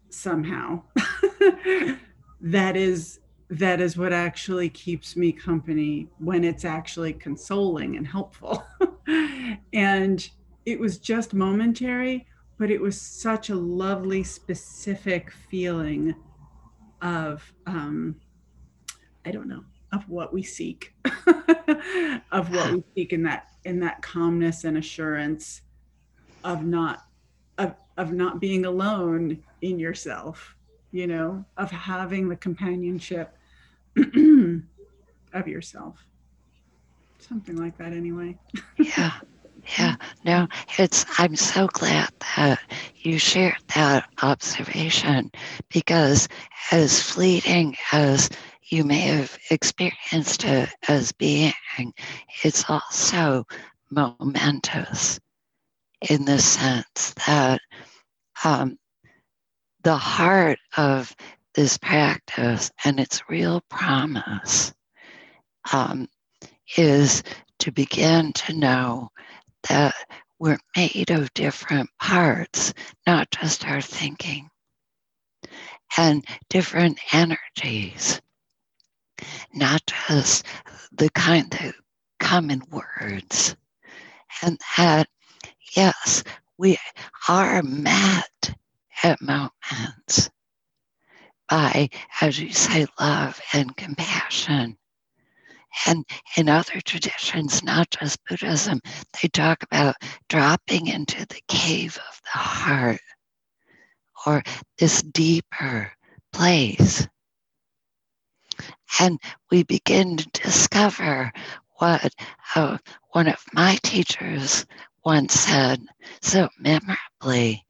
somehow 0.09 0.81
that 2.41 2.77
is 2.77 3.19
that 3.49 3.81
is 3.81 3.97
what 3.97 4.13
actually 4.13 4.69
keeps 4.69 5.15
me 5.15 5.31
company 5.31 6.07
when 6.19 6.43
it's 6.43 6.65
actually 6.65 7.13
consoling 7.13 7.95
and 7.95 8.05
helpful. 8.07 8.65
and 9.73 10.29
it 10.65 10.79
was 10.79 10.97
just 10.97 11.33
momentary, 11.33 12.27
but 12.57 12.69
it 12.69 12.81
was 12.81 12.99
such 12.99 13.49
a 13.49 13.55
lovely, 13.55 14.23
specific 14.23 15.31
feeling 15.31 16.15
of, 17.01 17.53
um, 17.65 18.15
I 19.25 19.31
don't 19.31 19.47
know, 19.47 19.63
of 19.93 20.07
what 20.09 20.33
we 20.33 20.43
seek, 20.43 20.93
of 22.31 22.53
what 22.53 22.73
we 22.73 22.83
seek 22.95 23.13
in 23.13 23.23
that 23.23 23.47
in 23.63 23.79
that 23.79 24.01
calmness 24.01 24.63
and 24.63 24.77
assurance 24.77 25.61
of 26.43 26.65
not 26.65 27.05
of, 27.57 27.75
of 27.97 28.11
not 28.11 28.39
being 28.39 28.65
alone 28.65 29.43
in 29.61 29.79
yourself 29.79 30.57
you 30.91 31.07
know, 31.07 31.45
of 31.57 31.69
having 31.71 32.29
the 32.29 32.35
companionship 32.35 33.35
of 35.33 35.47
yourself. 35.47 36.05
Something 37.27 37.57
like 37.57 37.77
that, 37.77 37.93
anyway. 37.93 38.37
yeah. 38.77 39.11
Yeah, 39.77 39.95
no, 40.23 40.47
it's, 40.77 41.05
I'm 41.19 41.35
so 41.35 41.67
glad 41.67 42.09
that 42.37 42.59
you 42.95 43.19
shared 43.19 43.57
that 43.75 44.07
observation 44.21 45.29
because 45.69 46.29
as 46.71 47.01
fleeting 47.01 47.75
as 47.91 48.29
you 48.69 48.85
may 48.85 48.99
have 49.01 49.37
experienced 49.51 50.45
it 50.45 50.69
as 50.87 51.11
being, 51.11 51.53
it's 52.43 52.69
also 52.69 53.45
momentous 53.91 55.19
in 56.09 56.23
the 56.25 56.39
sense 56.39 57.13
that 57.25 57.59
um, 58.45 58.77
the 59.83 59.97
heart 59.97 60.59
of 60.77 61.13
this 61.55 61.77
practice 61.77 62.71
and 62.85 62.99
its 62.99 63.21
real 63.29 63.61
promise 63.69 64.73
um, 65.73 66.07
is 66.75 67.23
to 67.59 67.71
begin 67.71 68.33
to 68.33 68.53
know 68.53 69.09
that 69.69 69.95
we're 70.39 70.59
made 70.75 71.09
of 71.09 71.33
different 71.33 71.89
parts, 71.99 72.73
not 73.05 73.29
just 73.31 73.65
our 73.65 73.81
thinking, 73.81 74.49
and 75.97 76.25
different 76.49 76.99
energies, 77.11 78.21
not 79.53 79.81
just 80.07 80.45
the 80.91 81.09
kind 81.11 81.49
that 81.51 81.73
come 82.19 82.51
in 82.51 82.61
words. 82.69 83.55
And 84.43 84.59
that, 84.77 85.07
yes, 85.75 86.23
we 86.57 86.77
are 87.27 87.63
met 87.63 88.53
at 89.03 89.21
moments 89.21 90.29
by, 91.49 91.89
as 92.21 92.39
you 92.39 92.51
say, 92.51 92.85
love 92.99 93.39
and 93.53 93.75
compassion. 93.75 94.77
And 95.85 96.05
in 96.35 96.49
other 96.49 96.81
traditions, 96.81 97.63
not 97.63 97.89
just 97.91 98.23
Buddhism, 98.25 98.81
they 99.21 99.27
talk 99.29 99.63
about 99.63 99.95
dropping 100.27 100.87
into 100.87 101.25
the 101.27 101.41
cave 101.47 101.97
of 101.97 102.21
the 102.33 102.39
heart 102.39 103.01
or 104.25 104.43
this 104.77 105.01
deeper 105.01 105.91
place. 106.33 107.07
And 108.99 109.19
we 109.51 109.63
begin 109.63 110.17
to 110.17 110.29
discover 110.41 111.31
what 111.77 112.13
uh, 112.55 112.77
one 113.11 113.27
of 113.27 113.43
my 113.53 113.77
teachers 113.83 114.65
once 115.05 115.33
said 115.33 115.79
so 116.21 116.49
memorably, 116.59 117.65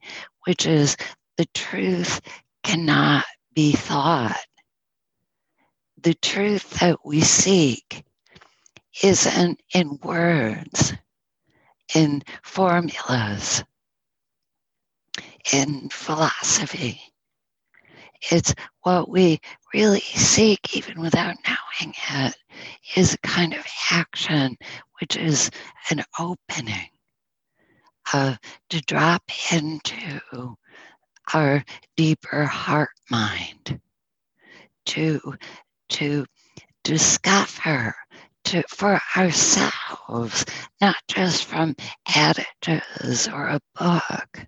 which 0.46 0.66
is 0.66 0.96
the 1.36 1.46
truth 1.54 2.20
cannot 2.62 3.24
be 3.54 3.72
thought. 3.72 4.36
The 6.02 6.14
truth 6.14 6.70
that 6.80 7.04
we 7.04 7.20
seek 7.20 8.04
isn't 9.02 9.60
in 9.74 9.98
words, 10.02 10.94
in 11.94 12.22
formulas, 12.42 13.64
in 15.52 15.88
philosophy. 15.90 17.00
it's 18.30 18.54
what 18.82 19.08
we 19.08 19.40
really 19.74 20.00
seek, 20.00 20.76
even 20.76 21.00
without 21.00 21.36
knowing 21.46 21.94
it, 22.10 22.36
is 22.96 23.14
a 23.14 23.18
kind 23.18 23.54
of 23.54 23.64
action 23.90 24.56
which 25.00 25.16
is 25.16 25.50
an 25.90 26.02
opening 26.18 26.88
uh, 28.12 28.36
to 28.70 28.80
drop 28.82 29.22
into 29.52 30.56
our 31.34 31.64
deeper 31.96 32.44
heart 32.44 32.90
mind, 33.10 33.80
to, 34.86 35.34
to 35.90 36.24
discover 36.84 37.94
to, 38.44 38.62
for 38.68 39.00
ourselves, 39.16 40.44
not 40.80 40.96
just 41.08 41.44
from 41.44 41.76
editors 42.14 43.28
or 43.28 43.48
a 43.48 43.60
book, 43.78 44.46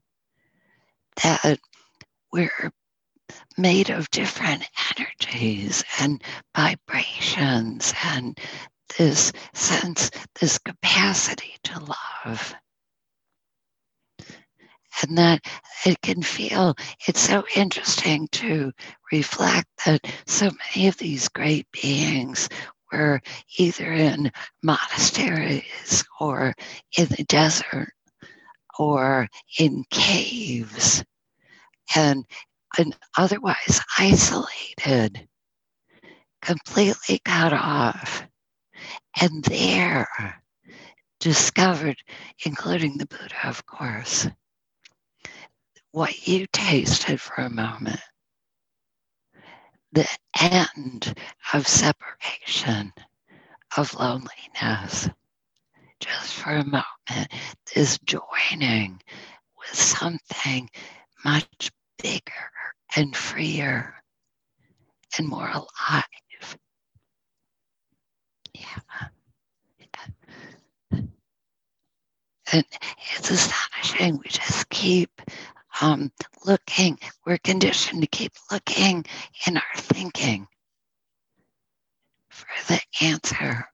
that 1.23 1.59
we're 2.33 2.73
made 3.59 3.91
of 3.91 4.11
different 4.11 4.67
energies 4.99 5.85
and 6.01 6.23
vibrations 6.57 7.93
and 8.05 8.39
this 8.99 9.33
sense, 9.53 10.11
this 10.41 10.59
capacity 10.59 11.55
to 11.63 11.79
love. 12.25 12.55
And 15.03 15.17
that 15.19 15.45
it 15.87 16.01
can 16.03 16.23
feel, 16.23 16.75
it's 17.07 17.21
so 17.21 17.45
interesting 17.57 18.29
to 18.33 18.73
reflect 19.13 19.69
that 19.87 20.07
so 20.27 20.51
many 20.75 20.89
of 20.89 20.97
these 20.99 21.29
great 21.29 21.67
beings 21.73 22.49
were 22.93 23.21
either 23.59 23.93
in 23.93 24.31
monasteries 24.63 26.05
or 26.21 26.55
in 26.99 27.07
the 27.07 27.25
desert 27.25 27.93
or 28.79 29.29
in 29.59 29.85
caves 29.91 31.05
and, 31.95 32.25
and 32.79 32.97
otherwise 33.17 33.81
isolated, 33.99 35.29
completely 36.43 37.21
cut 37.25 37.53
off. 37.53 38.27
And 39.21 39.45
there 39.45 40.09
discovered, 41.19 41.99
including 42.45 42.97
the 42.97 43.07
Buddha, 43.07 43.47
of 43.47 43.67
course, 43.67 44.27
what 45.93 46.27
you 46.27 46.47
tasted 46.53 47.21
for 47.21 47.35
a 47.43 47.51
moment 47.51 48.01
the 49.93 50.09
end 50.41 51.15
of 51.53 51.67
separation, 51.67 52.93
of 53.77 53.95
loneliness. 53.95 55.09
Just 55.99 56.35
for 56.35 56.51
a 56.51 56.65
moment, 56.65 57.29
is 57.75 57.99
joining 58.05 59.01
with 59.59 59.75
something 59.75 60.71
much 61.25 61.71
bigger 62.03 62.33
and 62.97 63.15
freer 63.15 63.95
and 65.19 65.29
more 65.29 65.51
alive. 65.51 66.57
Yeah. 68.55 69.09
yeah. 69.79 71.01
And 72.53 72.65
it's 73.15 73.31
astonishing. 73.31 74.19
We 74.19 74.29
just 74.29 74.69
keep 74.71 75.21
um, 75.81 76.13
looking, 76.45 76.99
we're 77.27 77.39
conditioned 77.39 78.03
to 78.03 78.09
keep 78.09 78.33
looking 78.51 79.05
in 79.47 79.57
our 79.57 79.77
thinking 79.77 80.47
for 82.29 82.49
the 82.69 82.81
answer. 83.01 83.67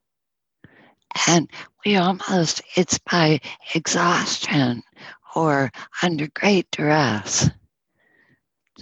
And 1.27 1.49
we 1.85 1.95
almost, 1.95 2.61
it's 2.75 2.99
by 2.99 3.39
exhaustion 3.73 4.83
or 5.35 5.71
under 6.01 6.27
great 6.35 6.69
duress 6.71 7.49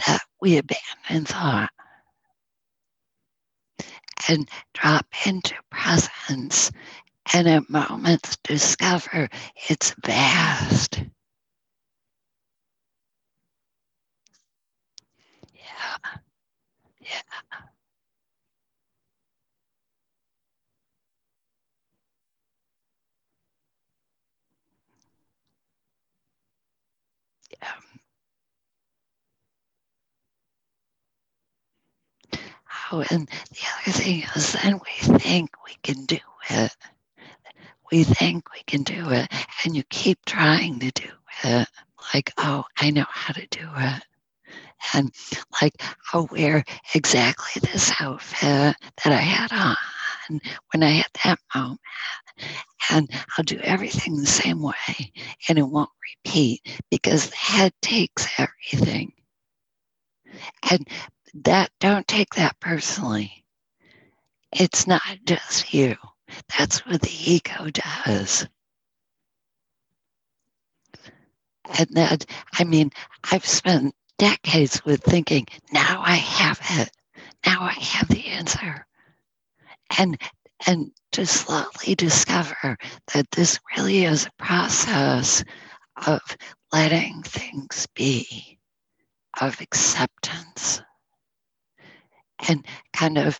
that 0.06 0.22
we 0.42 0.58
abandon 0.58 1.26
thought 1.26 1.70
and 4.28 4.50
drop 4.74 5.06
into 5.26 5.56
presence 5.70 6.72
and 7.34 7.48
at 7.48 7.70
moments 7.70 8.38
discover 8.44 9.30
it's 9.70 9.94
vast 10.04 11.02
Yeah. 17.02 17.18
Yeah. 27.52 27.74
Oh, 32.92 33.04
and 33.10 33.28
the 33.28 33.60
other 33.84 33.98
thing 33.98 34.24
is 34.36 34.54
then 34.54 34.80
we 34.80 35.18
think 35.20 35.50
we 35.66 35.76
can 35.84 36.06
do 36.06 36.18
it. 36.50 36.76
We 37.92 38.04
think 38.04 38.46
we 38.54 38.62
can 38.68 38.84
do 38.84 39.12
it, 39.12 39.32
and 39.64 39.76
you 39.76 39.84
keep 39.90 40.24
trying 40.26 40.80
to 40.80 40.92
do 40.92 41.10
it. 41.44 41.68
Like, 42.14 42.34
oh, 42.38 42.66
I 42.78 42.92
know 42.92 43.06
how 43.10 43.34
to 43.34 43.48
do 43.48 43.68
it 43.78 44.04
and 44.94 45.12
like 45.62 45.74
oh, 45.82 45.94
I'll 46.14 46.30
wear 46.32 46.64
exactly 46.94 47.62
this 47.62 47.92
outfit 48.00 48.76
that 49.04 49.14
I 49.14 49.16
had 49.16 49.52
on 49.52 50.40
when 50.72 50.84
I 50.84 50.92
had 50.92 51.10
that 51.24 51.40
moment. 51.54 51.80
And 52.92 53.10
I'll 53.38 53.44
do 53.44 53.60
everything 53.60 54.18
the 54.18 54.26
same 54.26 54.62
way 54.62 55.12
and 55.48 55.58
it 55.58 55.68
won't 55.68 55.90
repeat 56.26 56.62
because 56.92 57.30
the 57.30 57.36
head 57.36 57.74
takes 57.82 58.28
everything. 58.38 59.14
And 60.70 60.88
that 61.44 61.72
don't 61.80 62.08
take 62.08 62.36
that 62.36 62.60
personally. 62.60 63.46
It's 64.52 64.88
not 64.88 65.02
just 65.26 65.74
you. 65.74 65.96
That's 66.58 66.86
what 66.86 67.02
the 67.02 67.32
ego 67.32 67.70
does. 67.72 68.48
And 71.78 71.88
that, 71.94 72.26
I 72.54 72.64
mean, 72.64 72.92
I've 73.32 73.46
spent 73.46 73.96
decades 74.18 74.84
with 74.86 75.04
thinking, 75.04 75.46
now 75.72 76.02
I 76.06 76.16
have 76.16 76.60
it. 76.72 76.92
Now 77.46 77.62
I 77.62 77.74
have 77.74 78.08
the 78.08 78.26
answer. 78.28 78.86
And 79.98 80.20
and 80.68 80.92
to 81.12 81.26
slowly 81.26 81.96
discover 81.96 82.78
that 83.14 83.30
this 83.32 83.60
really 83.78 84.06
is 84.06 84.26
a 84.26 84.44
process 84.44 85.44
of 86.08 86.22
letting 86.72 87.22
things 87.24 87.88
be, 87.94 88.60
of 89.40 89.62
acceptance, 89.62 90.82
and 92.48 92.66
kind 92.94 93.18
of 93.18 93.40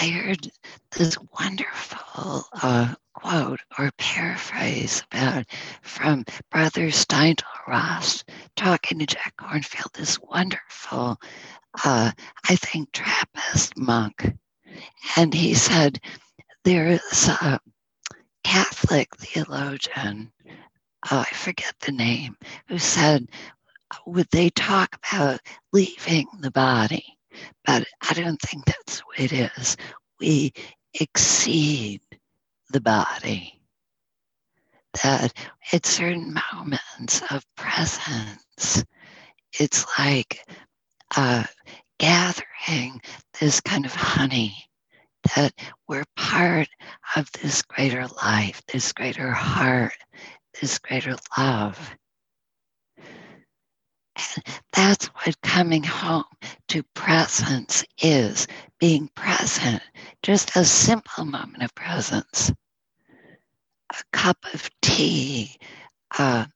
I 0.00 0.08
heard 0.08 0.50
this 0.92 1.16
wonderful 1.38 2.44
uh, 2.62 2.94
quote 3.18 3.60
or 3.76 3.90
paraphrase 3.98 5.02
about 5.10 5.44
from 5.82 6.24
Brother 6.52 6.86
Steindl 6.86 7.42
Rast 7.66 8.30
talking 8.54 9.00
to 9.00 9.06
Jack 9.06 9.34
Kornfield, 9.36 9.92
this 9.94 10.20
wonderful, 10.20 11.20
uh, 11.84 12.12
I 12.48 12.56
think, 12.56 12.92
Trappist 12.92 13.76
monk. 13.76 14.34
And 15.16 15.34
he 15.34 15.54
said, 15.54 15.98
There 16.62 16.86
is 16.86 17.28
a 17.28 17.58
Catholic 18.44 19.08
theologian, 19.16 20.30
oh, 21.10 21.18
I 21.28 21.34
forget 21.34 21.74
the 21.80 21.92
name, 21.92 22.36
who 22.68 22.78
said, 22.78 23.26
Would 24.06 24.28
they 24.30 24.50
talk 24.50 24.96
about 25.10 25.40
leaving 25.72 26.28
the 26.38 26.52
body? 26.52 27.04
But 27.66 27.84
I 28.08 28.14
don't 28.14 28.40
think 28.40 28.64
that's 28.64 29.02
way 29.06 29.24
it 29.24 29.32
is. 29.58 29.76
We 30.20 30.52
exceed 30.94 32.00
the 32.70 32.80
body. 32.80 33.60
That 35.02 35.32
at 35.72 35.86
certain 35.86 36.36
moments 36.52 37.22
of 37.30 37.44
presence, 37.56 38.84
it's 39.58 39.86
like 39.98 40.40
uh, 41.16 41.44
gathering 41.98 43.00
this 43.40 43.60
kind 43.60 43.84
of 43.84 43.94
honey 43.94 44.56
that 45.34 45.52
we're 45.88 46.04
part 46.16 46.68
of 47.16 47.30
this 47.32 47.62
greater 47.62 48.06
life, 48.22 48.62
this 48.72 48.92
greater 48.92 49.30
heart, 49.30 49.92
this 50.60 50.78
greater 50.78 51.16
love. 51.36 51.96
And 54.18 54.44
that's 54.72 55.06
what 55.06 55.40
coming 55.42 55.82
home 55.82 56.24
to 56.68 56.82
presence 56.94 57.84
is 58.02 58.46
being 58.78 59.08
present, 59.14 59.82
just 60.22 60.56
a 60.56 60.64
simple 60.64 61.24
moment 61.24 61.62
of 61.62 61.74
presence. 61.74 62.52
A 63.90 64.02
cup 64.12 64.38
of 64.52 64.68
tea, 64.82 65.56
uh, 66.18 66.46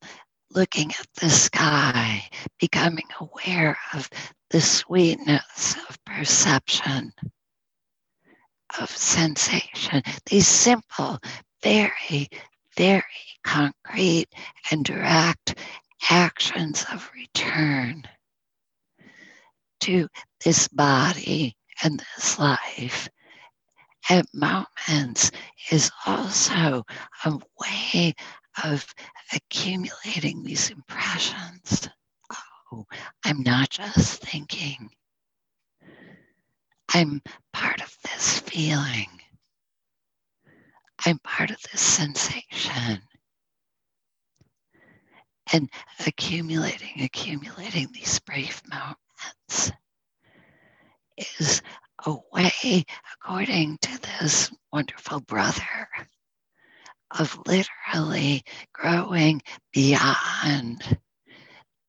looking 0.51 0.91
at 0.91 1.07
the 1.21 1.31
sky, 1.31 2.25
becoming 2.61 3.07
aware 3.21 3.79
of 3.95 4.09
the 4.51 4.61
sweetness 4.61 5.77
of 5.89 6.05
perception, 6.05 7.13
of 8.81 8.91
sensation. 8.91 10.03
These 10.27 10.47
simple, 10.47 11.19
very, 11.63 12.29
very 12.77 13.03
concrete 13.45 14.27
and 14.71 14.85
direct 14.85 15.55
actions 16.11 16.85
of 16.93 17.11
return 17.15 18.05
to 19.81 20.09
this 20.45 20.69
body 20.69 21.57
and 21.83 22.03
this 22.17 22.39
life 22.39 23.09
at 24.11 24.27
moments 24.35 25.31
is 25.71 25.91
also 26.07 26.85
a 27.25 27.39
way 27.61 28.15
of 28.65 28.85
accumulating 29.35 30.43
these 30.43 30.71
impressions. 30.71 31.89
Oh, 32.73 32.85
I'm 33.25 33.43
not 33.43 33.71
just 33.71 34.23
thinking. 34.23 34.91
I'm 36.95 37.23
part 37.53 37.81
of 37.81 37.97
this 38.05 38.41
feeling. 38.41 39.09
I'm 41.07 41.19
part 41.21 41.51
of 41.51 41.59
this 41.71 41.81
sensation. 41.81 43.01
And 45.53 45.71
accumulating, 46.07 47.03
accumulating 47.03 47.89
these 47.93 48.19
brief 48.21 48.63
moments 48.69 49.71
is 51.39 51.63
a 52.07 52.17
way, 52.33 52.85
according 53.15 53.79
to 53.83 54.01
this 54.01 54.51
wonderful 54.73 55.21
brother, 55.21 55.89
of 57.19 57.39
literally 57.47 58.43
growing 58.73 59.43
beyond 59.73 60.99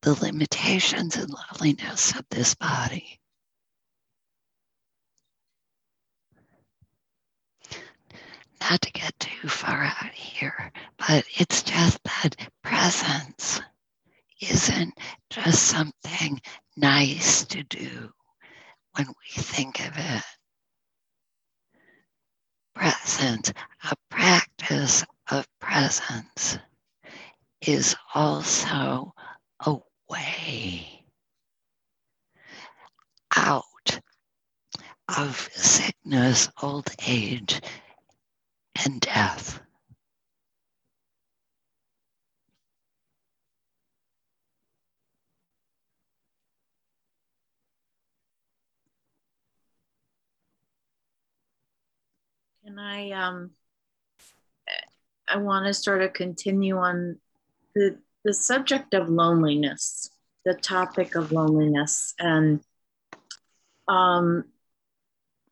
the 0.02 0.14
limitations 0.16 1.16
and 1.16 1.30
loveliness 1.30 2.14
of 2.16 2.26
this 2.30 2.56
body. 2.56 3.20
Not 8.70 8.82
to 8.82 8.92
get 8.94 9.20
too 9.20 9.50
far 9.50 9.84
out 9.84 10.14
here, 10.14 10.72
but 10.98 11.26
it's 11.36 11.64
just 11.64 12.02
that 12.04 12.36
presence 12.64 13.62
isn't 14.40 14.98
just 15.30 15.64
something 15.64 16.42
nice 16.78 17.44
to 17.46 17.64
do 17.64 18.12
when 18.96 19.08
we 19.08 19.42
think 19.42 19.80
of 19.86 19.94
it. 19.98 20.24
Presence, 22.74 23.52
a 23.84 23.96
practice 24.10 25.04
of 25.30 25.46
presence, 25.60 26.58
is 27.62 27.96
also 28.16 29.14
a 29.66 29.78
way 30.10 31.06
out 33.36 34.00
of 35.18 35.50
sickness, 35.54 36.50
old 36.62 36.90
age, 37.06 37.62
and 38.76 39.00
death. 39.02 39.60
Can 52.66 52.80
I 52.80 53.12
um 53.12 53.52
I 55.28 55.38
want 55.38 55.66
to 55.66 55.74
sort 55.74 56.02
of 56.02 56.14
continue 56.14 56.78
on 56.78 57.18
the 57.76 57.98
the 58.24 58.34
subject 58.34 58.94
of 58.94 59.10
loneliness, 59.10 60.10
the 60.46 60.54
topic 60.54 61.16
of 61.16 61.32
loneliness 61.32 62.14
and 62.20 62.62
um 63.88 64.46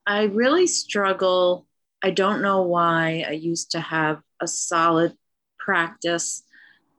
I 0.05 0.24
really 0.24 0.67
struggle 0.67 1.67
I 2.04 2.12
don't 2.12 2.41
know 2.41 2.64
why 2.64 3.26
I 3.28 3.32
used 3.32 3.72
to 3.72 3.80
have 3.80 4.22
a 4.39 4.47
solid 4.47 5.16
practice. 5.60 6.43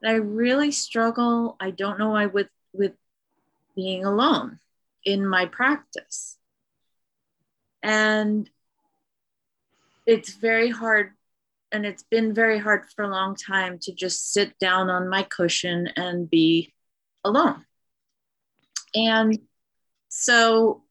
I 0.03 0.13
really 0.13 0.71
struggle. 0.71 1.55
I 1.59 1.71
don't 1.71 1.99
know 1.99 2.11
why 2.11 2.25
with 2.25 2.49
with 2.73 2.93
being 3.75 4.05
alone 4.05 4.59
in 5.05 5.25
my 5.27 5.45
practice. 5.45 6.37
And 7.81 8.49
it's 10.05 10.33
very 10.33 10.69
hard 10.69 11.11
and 11.71 11.85
it's 11.85 12.03
been 12.03 12.33
very 12.33 12.59
hard 12.59 12.85
for 12.95 13.03
a 13.03 13.09
long 13.09 13.35
time 13.35 13.79
to 13.79 13.91
just 13.93 14.31
sit 14.31 14.57
down 14.59 14.89
on 14.89 15.09
my 15.09 15.23
cushion 15.23 15.89
and 15.95 16.29
be 16.29 16.73
alone. 17.23 17.65
And 18.93 19.39
so 20.09 20.83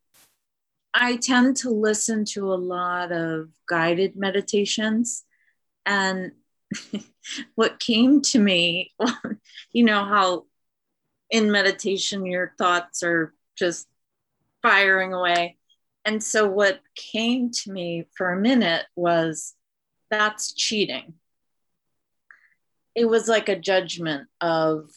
I 0.95 1.17
tend 1.17 1.57
to 1.59 1.71
listen 1.71 2.25
to 2.27 2.53
a 2.53 2.55
lot 2.55 3.13
of 3.13 3.49
guided 3.69 4.17
meditations. 4.17 5.25
And 5.87 6.33
what 7.55 7.81
came 7.81 8.21
to 8.23 8.39
me, 8.39 8.93
you 9.73 9.85
know, 9.85 10.05
how 10.05 10.45
in 11.31 11.51
meditation 11.51 12.27
your 12.27 12.55
thoughts 12.59 13.03
are 13.03 13.33
just 13.57 13.87
firing 14.61 15.15
away. 15.15 15.57
And 16.05 16.23
so 16.23 16.47
what 16.47 16.81
came 16.95 17.51
to 17.51 17.73
me 17.73 18.07
for 18.17 18.31
a 18.31 18.41
minute 18.41 18.85
was 18.95 19.55
that's 20.11 20.53
cheating. 20.53 21.15
It 22.95 23.07
was 23.07 23.29
like 23.29 23.49
a 23.49 23.59
judgment 23.59 24.29
of, 24.41 24.91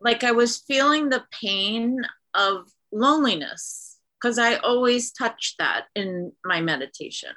like, 0.00 0.24
I 0.24 0.32
was 0.32 0.58
feeling 0.58 1.08
the 1.08 1.24
pain 1.30 2.00
of 2.34 2.68
loneliness 2.90 3.95
because 4.26 4.40
I 4.40 4.56
always 4.56 5.12
touch 5.12 5.54
that 5.60 5.84
in 5.94 6.32
my 6.44 6.60
meditation. 6.60 7.30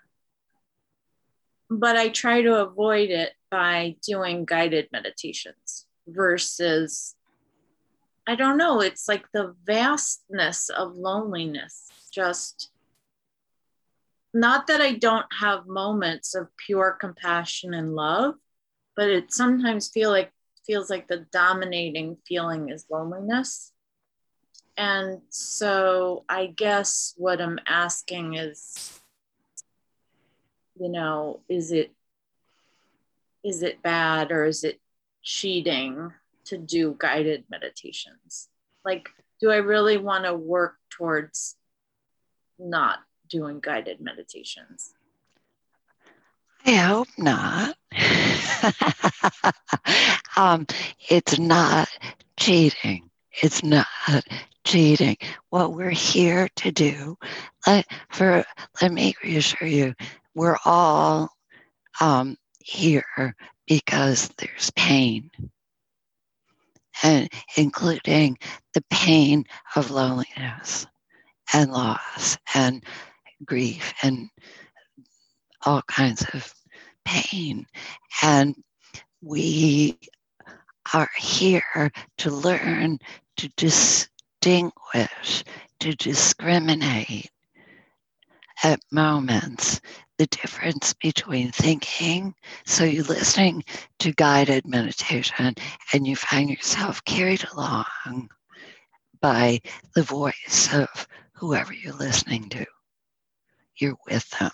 But 1.70 1.98
I 1.98 2.10
try 2.10 2.42
to 2.42 2.62
avoid 2.62 3.12
it 3.12 3.34
by 3.52 3.98
doing 4.02 4.44
guided 4.44 4.88
meditations 4.92 5.86
versus, 6.08 7.14
I 8.26 8.34
don't 8.34 8.58
know, 8.58 8.82
it's 8.82 9.08
like 9.08 9.26
the 9.34 9.56
vastness 9.68 10.70
of 10.70 10.96
loneliness. 10.96 11.90
Just 12.12 12.72
not 14.34 14.66
that 14.66 14.82
I 14.82 14.94
don't 14.94 15.32
have 15.40 15.68
moments 15.68 16.34
of 16.34 16.48
pure 16.58 16.98
compassion 17.00 17.76
and 17.76 17.94
love, 17.94 18.34
but 18.96 19.10
it 19.10 19.32
sometimes 19.32 19.90
feel 19.90 20.10
like 20.10 20.32
feels 20.66 20.90
like 20.90 21.08
the 21.08 21.28
dominating 21.32 22.18
feeling 22.28 22.70
is 22.70 22.88
loneliness 22.90 23.74
and 24.80 25.22
so 25.28 26.24
I 26.30 26.46
guess 26.46 27.14
what 27.18 27.42
I'm 27.42 27.60
asking 27.68 28.36
is, 28.36 28.98
you 30.80 30.88
know, 30.88 31.42
is 31.50 31.74
it 31.74 31.92
is 33.44 33.62
it 33.62 33.82
bad 33.82 34.32
or 34.32 34.46
is 34.46 34.64
it 34.64 34.80
cheating 35.22 36.14
to 36.46 36.58
do 36.58 36.96
guided 36.98 37.44
meditations? 37.50 38.48
Like, 38.86 39.10
do 39.42 39.52
I 39.52 39.58
really 39.58 39.98
want 39.98 40.24
to 40.24 40.34
work 40.34 40.76
towards 40.90 41.58
not 42.58 43.00
doing 43.30 43.60
guided 43.60 44.00
meditations? 44.00 44.94
I 46.66 46.72
hope 46.72 47.10
not. 47.18 47.76
um, 50.38 50.66
it's 51.10 51.38
not 51.38 51.90
cheating. 52.38 53.10
It's 53.42 53.62
not 53.62 53.86
cheating. 54.66 55.18
What 55.50 55.74
we're 55.74 55.90
here 55.90 56.48
to 56.58 56.72
do, 56.72 57.18
let, 57.66 57.86
for, 58.12 58.44
let 58.82 58.92
me 58.92 59.16
reassure 59.24 59.68
you, 59.68 59.94
we're 60.36 60.58
all 60.66 61.30
um, 62.02 62.38
here 62.60 63.36
because 63.68 64.30
there's 64.38 64.72
pain, 64.76 65.30
and 67.04 67.30
including 67.58 68.38
the 68.74 68.84
pain 68.90 69.46
of 69.76 69.92
loneliness 69.92 70.86
and 71.54 71.72
loss 71.72 72.38
and 72.54 72.84
grief 73.46 73.94
and 74.04 74.30
all 75.66 75.82
kinds 75.84 76.26
of 76.34 76.54
pain. 77.06 77.66
And 78.22 78.56
we 79.22 79.98
are 80.94 81.10
here 81.18 81.92
to 82.18 82.32
learn 82.32 83.00
to 83.38 83.50
dis- 83.58 84.10
distinguish, 84.42 85.44
to 85.80 85.96
discriminate 85.96 87.30
at 88.64 88.80
moments 88.92 89.80
the 90.18 90.28
difference 90.28 90.94
between 90.94 91.52
thinking. 91.52 92.34
So 92.66 92.84
you're 92.84 93.06
listening 93.06 93.64
to 94.00 94.12
guided 94.14 94.68
meditation 94.68 95.56
and 95.94 96.08
you 96.08 96.16
find 96.16 96.50
yourself 96.50 97.04
carried 97.06 97.46
along 97.54 98.30
by 99.22 99.62
the 99.96 100.04
voice 100.04 100.70
of 100.74 101.08
whoever 101.34 101.74
you're 101.74 101.94
listening 101.94 102.50
to. 102.50 102.66
You're 103.80 103.98
with 104.10 104.30
them. 104.40 104.52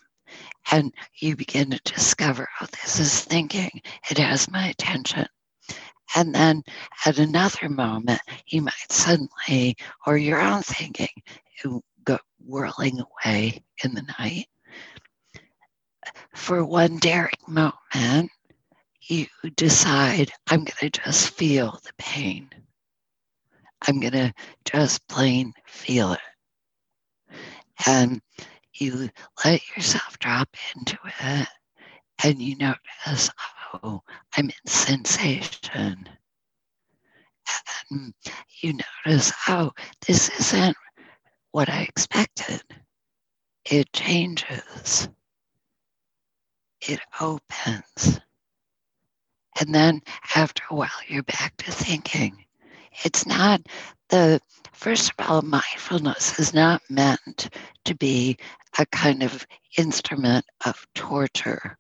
And 0.72 0.94
you 1.20 1.36
begin 1.36 1.72
to 1.72 1.80
discover, 1.84 2.48
oh, 2.62 2.68
this 2.72 3.00
is 3.00 3.22
thinking. 3.24 3.82
It 4.10 4.18
has 4.18 4.50
my 4.50 4.68
attention. 4.68 5.28
And 6.16 6.36
then 6.36 6.64
at 7.06 7.18
another 7.18 7.70
moment, 7.70 8.22
you 8.48 8.62
might 8.62 8.74
suddenly, 8.92 9.76
or 10.06 10.18
your 10.18 10.42
own 10.42 10.62
thinking, 10.62 11.10
go 12.04 12.20
whirling 12.46 13.02
away 13.02 13.64
in 13.84 13.96
the 13.96 14.08
night. 14.20 14.48
For 16.36 16.64
one 16.64 16.98
daring 16.98 17.32
moment, 17.48 18.30
you 19.02 19.28
decide, 19.56 20.32
I'm 20.48 20.60
going 20.60 20.92
to 20.92 21.02
just 21.02 21.32
feel 21.32 21.80
the 21.84 21.94
pain. 21.98 22.50
I'm 23.88 24.00
going 24.00 24.14
to 24.14 24.34
just 24.64 25.08
plain 25.08 25.54
feel 25.66 26.14
it. 26.14 26.20
And 27.88 28.22
you 28.74 29.10
let 29.44 29.62
yourself 29.76 30.18
drop 30.20 30.50
into 30.76 30.98
it 31.22 31.48
and 32.24 32.42
you 32.42 32.58
notice, 32.58 33.30
oh, 33.84 34.02
I'm 34.38 34.46
in 34.46 34.72
sensation. 34.72 36.10
And 37.92 38.14
you 38.62 38.78
notice, 39.06 39.32
oh, 39.48 39.72
this 40.08 40.30
isn't 40.40 40.76
what 41.52 41.70
I 41.70 41.82
expected. 41.82 42.62
It 43.70 43.92
changes, 43.94 45.10
it 46.82 47.00
opens. 47.20 48.20
And 49.60 49.74
then 49.74 50.02
after 50.36 50.64
a 50.70 50.76
while, 50.76 50.90
you're 51.08 51.24
back 51.24 51.56
to 51.58 51.72
thinking. 51.72 52.46
It's 53.04 53.26
not 53.26 53.62
the, 54.10 54.40
first 54.74 55.12
of 55.18 55.30
all, 55.30 55.42
mindfulness 55.42 56.38
is 56.40 56.54
not 56.54 56.82
meant 56.90 57.50
to 57.86 57.96
be 57.96 58.38
a 58.78 58.86
kind 58.88 59.24
of 59.24 59.46
instrument 59.78 60.46
of 60.66 60.86
torture, 60.94 61.78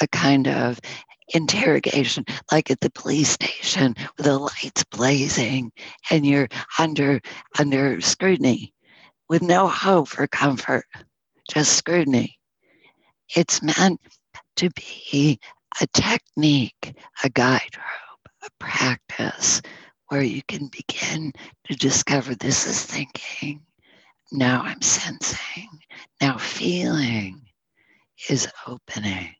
a 0.00 0.08
kind 0.08 0.48
of 0.48 0.80
interrogation, 1.28 2.24
like 2.52 2.70
at 2.70 2.80
the 2.80 2.90
police 2.90 3.30
station 3.30 3.94
with 4.16 4.26
the 4.26 4.38
lights 4.38 4.84
blazing 4.84 5.72
and 6.10 6.26
you're 6.26 6.48
under 6.78 7.20
under 7.58 8.00
scrutiny 8.00 8.74
with 9.28 9.42
no 9.42 9.66
hope 9.66 10.08
for 10.08 10.26
comfort, 10.26 10.84
just 11.50 11.72
scrutiny. 11.76 12.38
It's 13.34 13.62
meant 13.62 14.00
to 14.56 14.70
be 14.70 15.38
a 15.80 15.86
technique, 15.88 16.94
a 17.24 17.30
guide 17.30 17.76
rope, 17.76 18.28
a 18.42 18.48
practice 18.58 19.62
where 20.08 20.22
you 20.22 20.42
can 20.46 20.68
begin 20.68 21.32
to 21.64 21.74
discover 21.74 22.34
this 22.34 22.66
is 22.66 22.84
thinking, 22.84 23.60
now 24.30 24.62
I'm 24.62 24.82
sensing, 24.82 25.68
now 26.20 26.38
feeling 26.38 27.40
is 28.28 28.48
opening. 28.66 29.34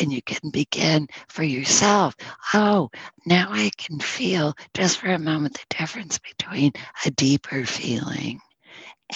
And 0.00 0.12
you 0.12 0.22
can 0.22 0.50
begin 0.50 1.08
for 1.28 1.42
yourself. 1.42 2.14
Oh, 2.54 2.90
now 3.26 3.48
I 3.50 3.70
can 3.76 4.00
feel 4.00 4.54
just 4.74 4.98
for 4.98 5.08
a 5.08 5.18
moment 5.18 5.54
the 5.54 5.76
difference 5.76 6.18
between 6.18 6.72
a 7.04 7.10
deeper 7.10 7.64
feeling 7.64 8.40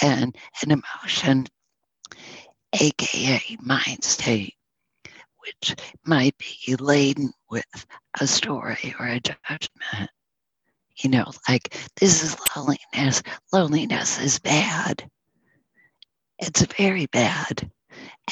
and 0.03 0.37
an 0.63 0.71
emotion, 0.71 1.47
aka 2.81 3.57
mind 3.61 4.05
state, 4.05 4.55
which 5.39 5.75
might 6.05 6.37
be 6.39 6.77
laden 6.77 7.33
with 7.51 7.87
a 8.21 8.27
story 8.27 8.95
or 8.99 9.07
a 9.07 9.21
judgment. 9.21 10.11
You 10.97 11.11
know, 11.11 11.33
like 11.49 11.77
this 11.97 12.23
is 12.23 12.37
loneliness. 12.57 13.23
Loneliness 13.53 14.21
is 14.21 14.39
bad. 14.39 15.09
It's 16.39 16.63
very 16.77 17.07
bad. 17.07 17.71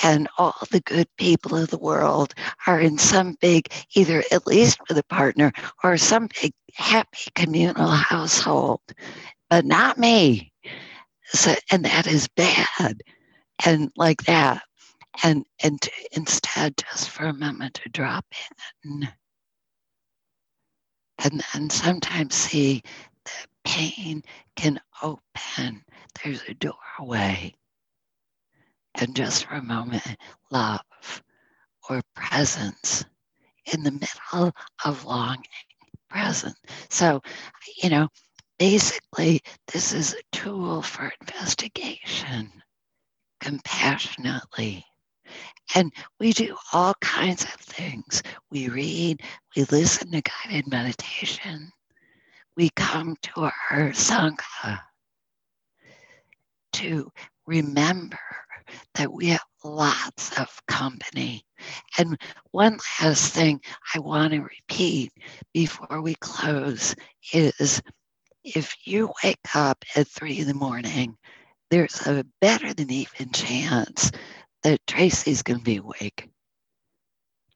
And 0.02 0.28
all 0.38 0.54
the 0.70 0.80
good 0.80 1.08
people 1.16 1.56
of 1.56 1.70
the 1.70 1.78
world 1.78 2.34
are 2.66 2.80
in 2.80 2.98
some 2.98 3.36
big, 3.40 3.68
either 3.94 4.22
at 4.30 4.46
least 4.46 4.78
with 4.88 4.98
a 4.98 5.04
partner 5.04 5.52
or 5.82 5.96
some 5.96 6.28
big 6.40 6.52
happy 6.74 7.30
communal 7.34 7.88
household, 7.90 8.80
but 9.48 9.64
not 9.64 9.98
me. 9.98 10.52
So, 11.26 11.54
and 11.70 11.84
that 11.84 12.06
is 12.06 12.28
bad. 12.28 13.02
And 13.64 13.90
like 13.96 14.22
that. 14.24 14.62
And, 15.22 15.44
and 15.62 15.80
to, 15.82 15.90
instead, 16.12 16.76
just 16.76 17.10
for 17.10 17.24
a 17.24 17.34
moment 17.34 17.74
to 17.74 17.88
drop 17.90 18.24
in 18.84 19.08
and 21.22 21.44
then 21.52 21.70
sometimes 21.70 22.34
see 22.34 22.82
that 23.24 23.46
pain 23.64 24.22
can 24.56 24.80
open. 25.02 25.84
There's 26.22 26.42
a 26.48 26.54
doorway. 26.54 27.54
And 28.96 29.14
just 29.14 29.44
for 29.46 29.54
a 29.54 29.62
moment, 29.62 30.04
love 30.50 30.80
or 31.88 32.02
presence 32.14 33.04
in 33.72 33.82
the 33.82 33.92
middle 33.92 34.52
of 34.84 35.04
longing, 35.04 35.44
present. 36.08 36.56
So, 36.88 37.22
you 37.82 37.90
know, 37.90 38.08
basically, 38.58 39.40
this 39.72 39.92
is 39.92 40.14
a 40.14 40.36
tool 40.36 40.82
for 40.82 41.12
investigation 41.20 42.50
compassionately. 43.40 44.84
And 45.74 45.92
we 46.18 46.32
do 46.32 46.56
all 46.72 46.94
kinds 47.00 47.44
of 47.44 47.50
things. 47.50 48.22
We 48.50 48.68
read, 48.68 49.22
we 49.56 49.64
listen 49.64 50.10
to 50.10 50.22
guided 50.22 50.66
meditation, 50.68 51.70
we 52.56 52.70
come 52.70 53.16
to 53.22 53.40
our 53.42 53.90
Sangha 53.92 54.80
to 56.72 57.10
remember 57.46 58.18
that 58.94 59.12
we 59.12 59.28
have 59.28 59.44
lots 59.64 60.38
of 60.38 60.48
company. 60.66 61.44
And 61.98 62.18
one 62.52 62.78
last 63.00 63.32
thing 63.32 63.60
I 63.94 63.98
want 63.98 64.32
to 64.32 64.40
repeat 64.40 65.12
before 65.52 66.00
we 66.00 66.14
close 66.16 66.94
is 67.32 67.82
if 68.44 68.74
you 68.84 69.12
wake 69.22 69.54
up 69.54 69.84
at 69.96 70.08
three 70.08 70.38
in 70.38 70.48
the 70.48 70.54
morning, 70.54 71.16
there's 71.70 72.06
a 72.06 72.24
better 72.40 72.72
than 72.72 72.90
even 72.90 73.30
chance 73.32 74.10
that 74.62 74.86
Tracy's 74.86 75.42
going 75.42 75.60
to 75.60 75.64
be 75.64 75.76
awake 75.76 76.30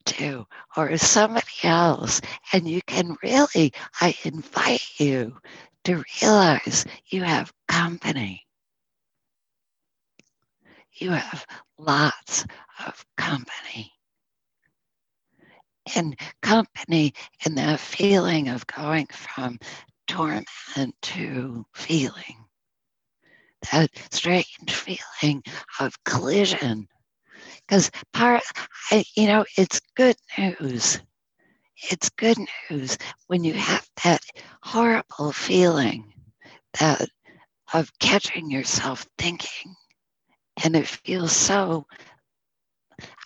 too, 0.04 0.46
or 0.76 0.96
somebody 0.98 1.46
else. 1.62 2.20
And 2.52 2.68
you 2.68 2.80
can 2.86 3.16
really, 3.22 3.72
I 4.00 4.14
invite 4.24 4.84
you 4.98 5.36
to 5.84 6.04
realize 6.22 6.84
you 7.08 7.22
have 7.22 7.52
company. 7.68 8.42
You 10.94 11.10
have 11.10 11.46
lots 11.78 12.44
of 12.86 13.04
company. 13.16 13.92
And 15.94 16.18
company 16.42 17.12
and 17.44 17.58
that 17.58 17.80
feeling 17.80 18.48
of 18.48 18.66
going 18.66 19.06
from 19.06 19.58
torment 20.06 20.46
to 21.02 21.66
feeling, 21.74 22.44
that 23.72 23.90
strange 24.10 24.46
feeling 24.68 25.42
of 25.80 26.02
collision 26.04 26.88
because 27.66 27.90
part, 28.12 28.42
you 29.16 29.26
know, 29.26 29.44
it's 29.56 29.80
good 29.96 30.16
news. 30.38 31.00
It's 31.90 32.08
good 32.10 32.38
news 32.70 32.96
when 33.26 33.44
you 33.44 33.54
have 33.54 33.88
that 34.04 34.20
horrible 34.62 35.32
feeling 35.32 36.12
that 36.78 37.08
of 37.72 37.90
catching 37.98 38.50
yourself 38.50 39.06
thinking, 39.18 39.74
and 40.62 40.76
it 40.76 40.86
feels 40.86 41.32
so 41.32 41.86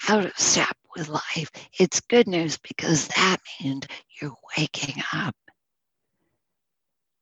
out 0.08 0.24
of 0.24 0.38
step 0.38 0.76
with 0.96 1.08
life. 1.08 1.50
It's 1.78 2.00
good 2.00 2.26
news 2.26 2.58
because 2.58 3.08
that 3.08 3.38
means 3.60 3.86
you're 4.20 4.34
waking 4.56 5.02
up 5.12 5.34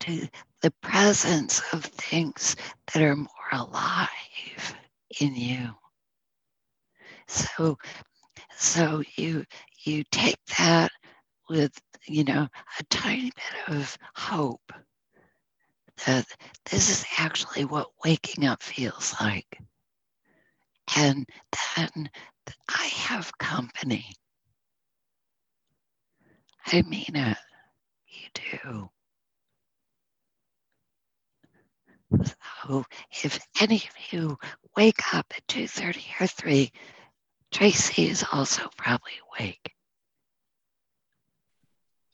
to 0.00 0.28
the 0.62 0.70
presence 0.82 1.62
of 1.72 1.84
things 1.84 2.56
that 2.92 3.02
are 3.02 3.16
more 3.16 3.28
alive 3.52 4.76
in 5.20 5.34
you. 5.34 5.70
So, 7.28 7.78
so 8.56 9.02
you 9.16 9.44
you 9.84 10.04
take 10.10 10.38
that 10.58 10.90
with 11.48 11.72
you 12.06 12.24
know 12.24 12.48
a 12.78 12.84
tiny 12.84 13.30
bit 13.30 13.76
of 13.76 13.96
hope 14.14 14.72
that 16.04 16.26
this 16.70 16.90
is 16.90 17.04
actually 17.18 17.64
what 17.64 17.88
waking 18.04 18.44
up 18.46 18.62
feels 18.62 19.14
like, 19.20 19.58
and 20.96 21.26
then 21.76 22.10
I 22.68 22.86
have 22.86 23.36
company. 23.38 24.06
I 26.66 26.82
mean 26.82 27.14
it. 27.14 27.36
You 28.08 28.28
do. 28.62 28.90
So 32.64 32.84
if 33.22 33.38
any 33.60 33.76
of 33.76 34.12
you 34.12 34.38
wake 34.76 35.14
up 35.14 35.26
at 35.36 35.46
2.30 35.48 36.20
or 36.20 36.26
3 36.26 36.72
Tracy 37.52 38.08
is 38.08 38.24
also 38.32 38.68
probably 38.76 39.12
awake. 39.38 39.72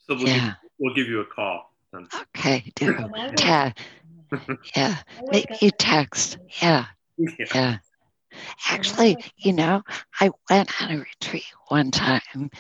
So 0.07 0.15
we'll, 0.15 0.29
yeah. 0.29 0.47
give, 0.47 0.71
we'll 0.79 0.95
give 0.95 1.09
you 1.09 1.21
a 1.21 1.25
call. 1.25 1.75
Then. 1.93 2.07
Okay, 2.37 2.71
do. 2.75 2.95
yeah. 3.39 3.73
Yeah. 4.77 4.97
Maybe 5.31 5.71
text. 5.79 6.39
Yeah. 6.63 6.87
yeah. 7.19 7.47
Yeah. 7.55 7.79
Actually, 8.69 9.17
oh. 9.19 9.29
you 9.37 9.53
know, 9.53 9.83
I 10.21 10.31
went 10.51 10.83
on 10.83 10.91
a 10.91 10.99
retreat 10.99 11.47
one 11.69 11.91
time 11.91 12.51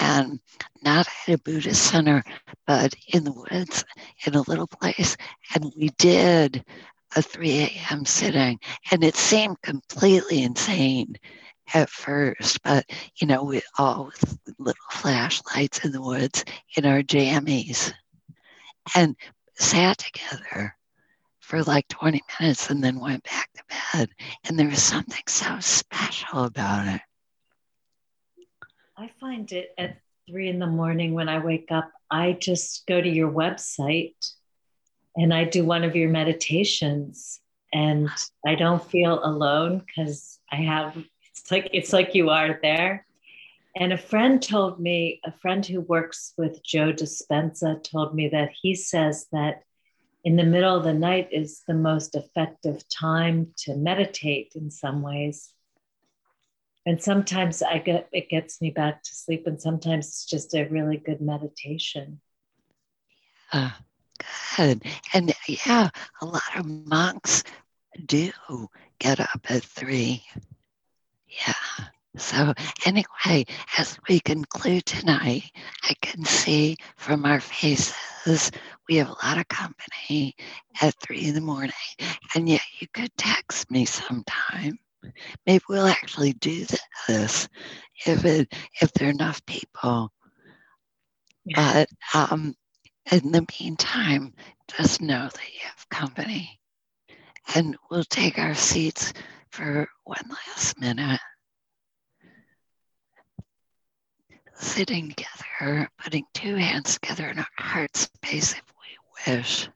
and 0.00 0.40
not 0.82 1.06
at 1.06 1.34
a 1.34 1.38
Buddhist 1.38 1.82
center, 1.82 2.22
but 2.66 2.94
in 3.08 3.24
the 3.24 3.32
woods 3.32 3.84
in 4.26 4.34
a 4.34 4.42
little 4.42 4.66
place. 4.66 5.16
And 5.54 5.72
we 5.76 5.88
did 5.98 6.64
a 7.14 7.22
3 7.22 7.60
a.m. 7.60 8.04
sitting, 8.04 8.58
and 8.90 9.02
it 9.02 9.16
seemed 9.16 9.60
completely 9.62 10.42
insane 10.42 11.16
at 11.74 11.90
first, 11.90 12.62
but 12.62 12.84
you 13.16 13.26
know, 13.26 13.42
we 13.42 13.60
all 13.78 14.06
with 14.06 14.38
little 14.58 14.74
flashlights 14.90 15.84
in 15.84 15.92
the 15.92 16.02
woods 16.02 16.44
in 16.76 16.86
our 16.86 17.02
jammies 17.02 17.92
and 18.94 19.16
sat 19.54 19.98
together 19.98 20.75
for 21.46 21.62
like 21.62 21.86
20 21.86 22.20
minutes 22.40 22.70
and 22.70 22.82
then 22.82 22.98
went 22.98 23.22
back 23.22 23.48
to 23.54 23.62
bed. 23.92 24.08
And 24.44 24.58
there 24.58 24.68
was 24.68 24.82
something 24.82 25.22
so 25.28 25.60
special 25.60 26.42
about 26.42 26.88
it. 26.88 27.00
I 28.96 29.10
find 29.20 29.50
it 29.52 29.72
at 29.78 29.98
three 30.28 30.48
in 30.48 30.58
the 30.58 30.66
morning 30.66 31.14
when 31.14 31.28
I 31.28 31.38
wake 31.38 31.68
up, 31.70 31.88
I 32.10 32.32
just 32.32 32.84
go 32.88 33.00
to 33.00 33.08
your 33.08 33.30
website 33.30 34.16
and 35.14 35.32
I 35.32 35.44
do 35.44 35.64
one 35.64 35.84
of 35.84 35.94
your 35.94 36.08
meditations 36.08 37.40
and 37.72 38.08
I 38.44 38.56
don't 38.56 38.84
feel 38.84 39.24
alone 39.24 39.84
because 39.86 40.40
I 40.50 40.56
have 40.56 40.96
it's 41.30 41.50
like 41.52 41.70
it's 41.72 41.92
like 41.92 42.16
you 42.16 42.30
are 42.30 42.58
there. 42.60 43.06
And 43.76 43.92
a 43.92 43.98
friend 43.98 44.42
told 44.42 44.80
me, 44.80 45.20
a 45.24 45.30
friend 45.30 45.64
who 45.64 45.82
works 45.82 46.32
with 46.36 46.64
Joe 46.64 46.92
Dispenza 46.92 47.84
told 47.84 48.16
me 48.16 48.28
that 48.30 48.50
he 48.60 48.74
says 48.74 49.26
that 49.30 49.62
in 50.26 50.34
the 50.34 50.42
middle 50.42 50.76
of 50.76 50.82
the 50.82 50.92
night 50.92 51.28
is 51.30 51.62
the 51.68 51.74
most 51.74 52.16
effective 52.16 52.82
time 52.88 53.52
to 53.56 53.76
meditate 53.76 54.54
in 54.56 54.72
some 54.72 55.00
ways. 55.00 55.52
And 56.84 57.00
sometimes 57.00 57.62
I 57.62 57.78
get 57.78 58.08
it 58.12 58.28
gets 58.28 58.60
me 58.60 58.70
back 58.70 59.04
to 59.04 59.14
sleep, 59.14 59.46
and 59.46 59.62
sometimes 59.62 60.06
it's 60.08 60.24
just 60.24 60.52
a 60.54 60.64
really 60.64 60.96
good 60.96 61.20
meditation. 61.20 62.20
Uh, 63.52 63.70
good. 64.56 64.82
And 65.14 65.32
yeah, 65.46 65.90
a 66.20 66.26
lot 66.26 66.56
of 66.56 66.66
monks 66.66 67.44
do 68.04 68.32
get 68.98 69.20
up 69.20 69.48
at 69.48 69.62
three. 69.62 70.24
Yeah. 71.28 71.86
So, 72.16 72.52
anyway, 72.84 73.44
as 73.78 73.96
we 74.08 74.18
conclude 74.20 74.86
tonight, 74.86 75.52
I 75.84 75.94
can 76.00 76.24
see 76.24 76.78
from 76.96 77.26
our 77.26 77.40
faces 77.40 78.50
we 78.88 78.96
have 78.96 79.08
a 79.08 79.26
lot 79.26 79.38
of 79.38 79.48
company 79.48 80.34
at 80.80 80.94
three 81.00 81.26
in 81.26 81.34
the 81.34 81.40
morning. 81.40 81.72
And 82.34 82.48
yet, 82.48 82.62
you 82.78 82.86
could 82.92 83.10
text 83.16 83.70
me 83.70 83.84
sometime. 83.84 84.78
Maybe 85.46 85.64
we'll 85.68 85.86
actually 85.86 86.32
do 86.32 86.66
this 87.08 87.48
if 88.06 88.24
it 88.24 88.52
if 88.80 88.92
there 88.92 89.08
are 89.08 89.12
enough 89.12 89.44
people. 89.46 90.12
But 91.54 91.88
um, 92.14 92.54
in 93.12 93.32
the 93.32 93.46
meantime, 93.60 94.34
just 94.76 95.00
know 95.00 95.28
that 95.32 95.52
you 95.52 95.60
have 95.62 95.88
company. 95.88 96.58
And 97.54 97.76
we'll 97.90 98.04
take 98.04 98.38
our 98.38 98.54
seats 98.54 99.12
for 99.50 99.88
one 100.04 100.28
last 100.28 100.80
minute. 100.80 101.20
Sitting 104.54 105.10
together, 105.10 105.88
putting 105.98 106.24
two 106.34 106.56
hands 106.56 106.98
together 106.98 107.28
in 107.28 107.38
our 107.38 107.46
heart 107.58 107.96
space 107.96 108.52
if 108.52 108.62
wish 109.26 109.68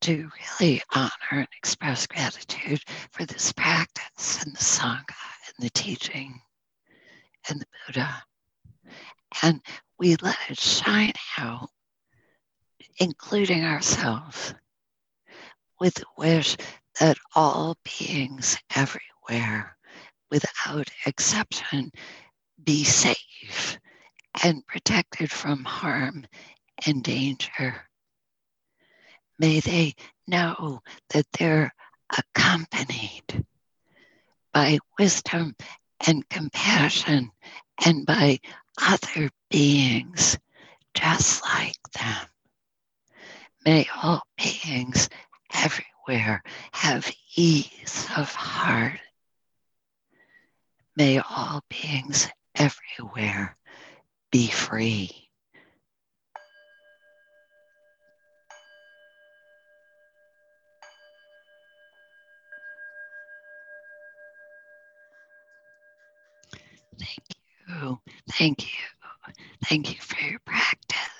to 0.00 0.30
really 0.60 0.82
honor 0.94 1.10
and 1.32 1.48
express 1.56 2.06
gratitude 2.06 2.82
for 3.10 3.24
this 3.24 3.52
practice 3.52 4.42
and 4.44 4.54
the 4.54 4.60
Sangha 4.60 5.14
and 5.46 5.66
the 5.66 5.70
teaching 5.70 6.40
and 7.48 7.60
the 7.60 7.66
Buddha. 7.86 8.22
And 9.42 9.60
we 9.98 10.16
let 10.16 10.36
it 10.48 10.58
shine 10.58 11.12
out, 11.38 11.70
including 12.98 13.64
ourselves 13.64 14.54
with 15.80 15.94
the 15.94 16.06
wish 16.16 16.56
that 17.00 17.18
all 17.34 17.76
beings 17.84 18.58
everywhere, 18.74 19.76
without 20.30 20.88
exception, 21.06 21.90
be 22.62 22.84
safe 22.84 23.78
and 24.42 24.66
protected 24.66 25.30
from 25.30 25.64
harm 25.64 26.26
and 26.86 27.02
danger. 27.02 27.74
May 29.38 29.60
they 29.60 29.94
know 30.26 30.80
that 31.10 31.26
they're 31.38 31.72
accompanied 32.16 33.44
by 34.52 34.78
wisdom 34.98 35.54
and 36.06 36.28
compassion 36.28 37.30
and 37.84 38.06
by 38.06 38.40
other 38.80 39.30
beings 39.50 40.38
just 40.94 41.44
like 41.44 41.76
them. 41.92 42.26
May 43.64 43.86
all 44.02 44.22
beings 44.36 45.08
everywhere 45.52 46.42
have 46.72 47.10
ease 47.36 48.06
of 48.16 48.32
heart. 48.32 48.98
May 50.96 51.18
all 51.18 51.62
beings 51.68 52.28
everywhere 52.54 53.56
be 54.32 54.48
free. 54.48 55.27
Thank 66.98 67.36
you. 67.68 67.98
Thank 68.30 68.64
you. 68.64 69.34
Thank 69.66 69.94
you 69.94 70.00
for 70.00 70.20
your 70.24 70.40
practice. 70.40 71.17